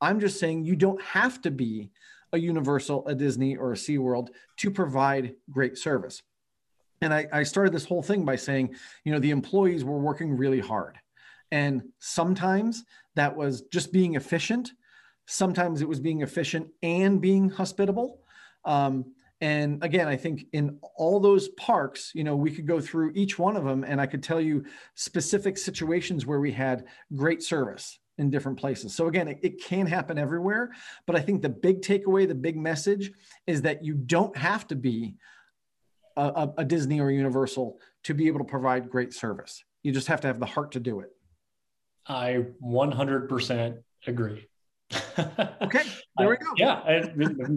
[0.00, 1.90] I'm just saying you don't have to be
[2.32, 4.28] a Universal, a Disney, or a SeaWorld
[4.58, 6.22] to provide great service.
[7.00, 8.74] And I, I started this whole thing by saying,
[9.04, 10.98] you know, the employees were working really hard.
[11.50, 12.84] And sometimes
[13.14, 14.72] that was just being efficient
[15.30, 18.22] Sometimes it was being efficient and being hospitable.
[18.64, 23.12] Um, and again, I think in all those parks, you know, we could go through
[23.14, 27.42] each one of them and I could tell you specific situations where we had great
[27.42, 28.94] service in different places.
[28.94, 30.70] So again, it, it, can happen everywhere,
[31.06, 33.12] but I think the big takeaway, the big message
[33.46, 35.14] is that you don't have to be
[36.20, 39.62] a, a, Disney or Universal to be able to provide great service.
[39.82, 41.10] You just have to have the heart to do it.
[42.06, 44.48] I 100% agree
[45.18, 45.82] okay,
[46.16, 46.46] there we go.
[46.56, 47.04] yeah,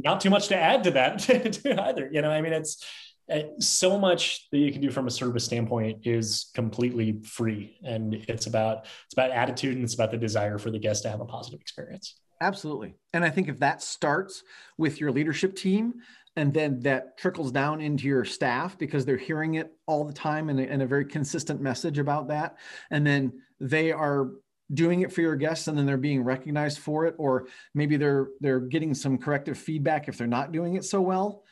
[0.03, 1.29] not too much to add to that
[1.79, 2.09] either.
[2.11, 2.85] You know, I mean, it's
[3.31, 8.15] uh, so much that you can do from a service standpoint is completely free, and
[8.27, 11.21] it's about it's about attitude and it's about the desire for the guest to have
[11.21, 12.15] a positive experience.
[12.41, 14.43] Absolutely, and I think if that starts
[14.77, 15.95] with your leadership team.
[16.35, 20.49] And then that trickles down into your staff because they're hearing it all the time
[20.49, 22.57] and a, and a very consistent message about that.
[22.89, 24.31] And then they are
[24.73, 28.29] doing it for your guests and then they're being recognized for it or maybe they're
[28.39, 31.43] they're getting some corrective feedback if they're not doing it so well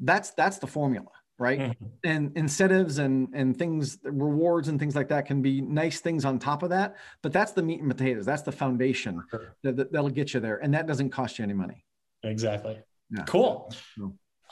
[0.00, 1.08] that's that's the formula
[1.38, 1.86] right mm-hmm.
[2.04, 6.38] and incentives and and things rewards and things like that can be nice things on
[6.38, 9.54] top of that but that's the meat and potatoes that's the foundation sure.
[9.62, 11.84] that, that, that'll get you there and that doesn't cost you any money
[12.22, 12.78] exactly
[13.10, 13.24] yeah.
[13.24, 13.72] cool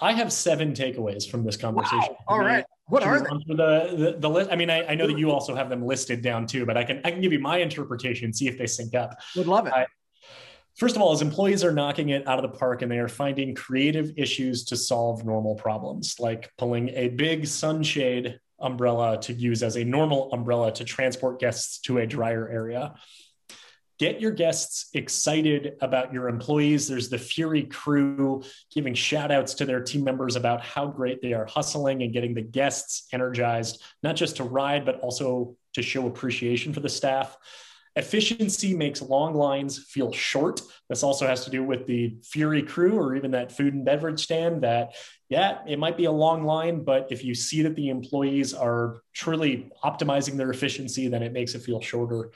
[0.00, 1.98] I have seven takeaways from this conversation.
[1.98, 2.16] Wow.
[2.28, 2.64] All right.
[2.86, 3.54] What are they?
[3.54, 3.54] The,
[3.96, 4.50] the, the list.
[4.50, 6.84] I mean, I, I, know that you also have them listed down too, but I
[6.84, 9.18] can I can give you my interpretation, see if they sync up.
[9.36, 9.72] Would love it.
[10.76, 13.08] first of all, as employees are knocking it out of the park and they are
[13.08, 19.62] finding creative issues to solve normal problems, like pulling a big sunshade umbrella to use
[19.62, 22.94] as a normal umbrella to transport guests to a drier area
[23.98, 26.86] get your guests excited about your employees.
[26.86, 28.42] There's the Fury crew
[28.72, 32.34] giving shout outs to their team members about how great they are hustling and getting
[32.34, 37.36] the guests energized, not just to ride, but also to show appreciation for the staff.
[37.96, 40.60] Efficiency makes long lines feel short.
[40.88, 44.20] This also has to do with the Fury crew or even that food and beverage
[44.20, 44.94] stand that,
[45.28, 49.00] yeah, it might be a long line, but if you see that the employees are
[49.12, 52.30] truly optimizing their efficiency, then it makes it feel shorter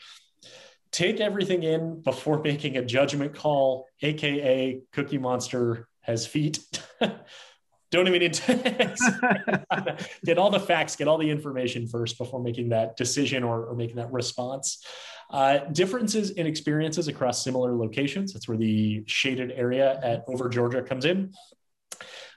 [0.93, 6.61] take everything in before making a judgment call, aka Cookie Monster has feet.
[7.91, 12.71] Don't even need to get all the facts, get all the information first before making
[12.71, 14.83] that decision or, or making that response.
[15.29, 18.33] Uh, differences in experiences across similar locations.
[18.33, 21.35] That's where the shaded area at Over Georgia comes in.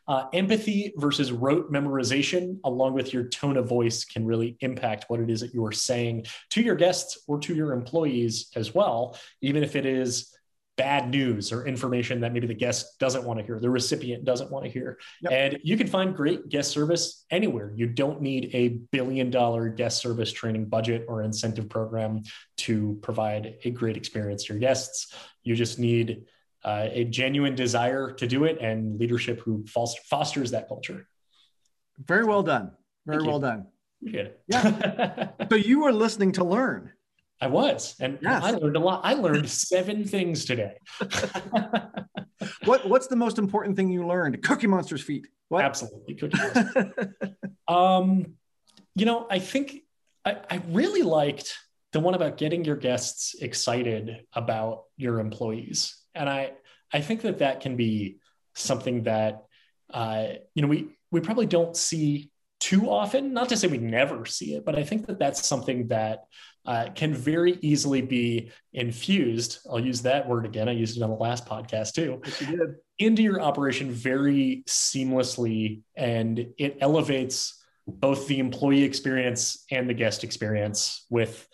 [0.08, 5.20] Uh, empathy versus rote memorization, along with your tone of voice, can really impact what
[5.20, 9.18] it is that you are saying to your guests or to your employees as well,
[9.41, 10.36] even if it is
[10.78, 14.51] bad news or information that maybe the guest doesn't want to hear, the recipient doesn't
[14.51, 14.99] want to hear.
[15.22, 15.32] Yep.
[15.32, 17.72] And you can find great guest service anywhere.
[17.76, 22.24] You don't need a billion dollar guest service training budget or incentive program
[22.58, 25.14] to provide a great experience to your guests.
[25.43, 26.26] You just need
[26.66, 31.07] uh, a genuine desire to do it and leadership who fosters that culture.
[31.99, 32.72] Very well done.
[33.05, 33.45] Very Thank well you.
[33.45, 33.68] done.
[34.01, 34.28] Yeah.
[34.47, 35.30] yeah.
[35.49, 36.91] so you were listening to learn.
[37.39, 38.43] I was, and yes.
[38.43, 39.01] I learned a lot.
[39.03, 40.74] I learned seven things today.
[42.63, 44.41] what What's the most important thing you learned?
[44.41, 45.28] Cookie Monster's feet.
[45.49, 45.63] What?
[45.63, 47.16] Absolutely, Cookie Monster.
[47.68, 48.36] um,
[48.95, 49.82] you know, I think
[50.24, 51.53] I, I really liked
[51.91, 56.53] the one about getting your guests excited about your employees and I
[56.93, 58.18] I think that that can be
[58.53, 59.43] something that
[59.93, 63.34] uh, you know we we probably don't see too often.
[63.34, 66.26] Not to say we never see it, but I think that that's something that
[66.66, 69.59] uh, can very easily be infused.
[69.70, 70.68] I'll use that word again.
[70.68, 72.22] I used it on the last podcast too.
[72.41, 72.59] Yes,
[72.97, 80.24] into your operation very seamlessly, and it elevates both the employee experience and the guest
[80.24, 81.47] experience with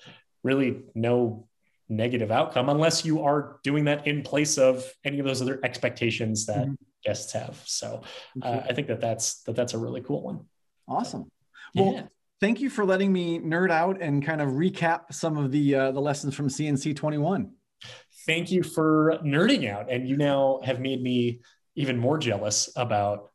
[0.44, 1.48] really no
[1.92, 6.46] negative outcome unless you are doing that in place of any of those other expectations
[6.46, 6.74] that mm-hmm.
[7.04, 7.62] guests have.
[7.66, 8.04] So
[8.42, 10.46] uh, i think that that's that that's a really cool one.
[10.88, 11.30] Awesome.
[11.76, 12.04] Well yeah.
[12.40, 15.92] thank you for letting me nerd out and kind of recap some of the uh,
[15.92, 17.52] the lessons from cnc 21
[18.26, 19.92] thank you for nerding out.
[19.92, 21.42] And you now have made me
[21.76, 23.31] even more jealous about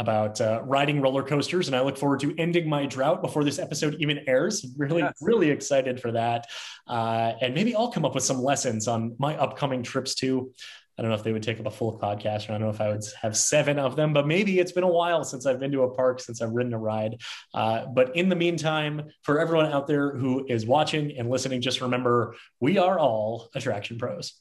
[0.00, 3.58] about uh, riding roller coasters, and I look forward to ending my drought before this
[3.58, 4.66] episode even airs.
[4.76, 5.18] Really, yes.
[5.20, 6.46] really excited for that,
[6.88, 10.52] uh, and maybe I'll come up with some lessons on my upcoming trips too.
[10.98, 12.70] I don't know if they would take up a full podcast, or I don't know
[12.70, 15.60] if I would have seven of them, but maybe it's been a while since I've
[15.60, 17.20] been to a park, since I've ridden a ride.
[17.54, 21.80] Uh, but in the meantime, for everyone out there who is watching and listening, just
[21.80, 24.34] remember we are all attraction pros.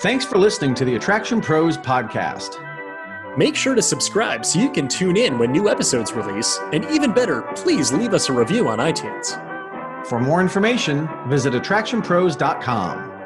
[0.00, 2.69] Thanks for listening to the Attraction Pros podcast.
[3.36, 6.58] Make sure to subscribe so you can tune in when new episodes release.
[6.72, 9.36] And even better, please leave us a review on iTunes.
[10.06, 13.19] For more information, visit attractionpros.com.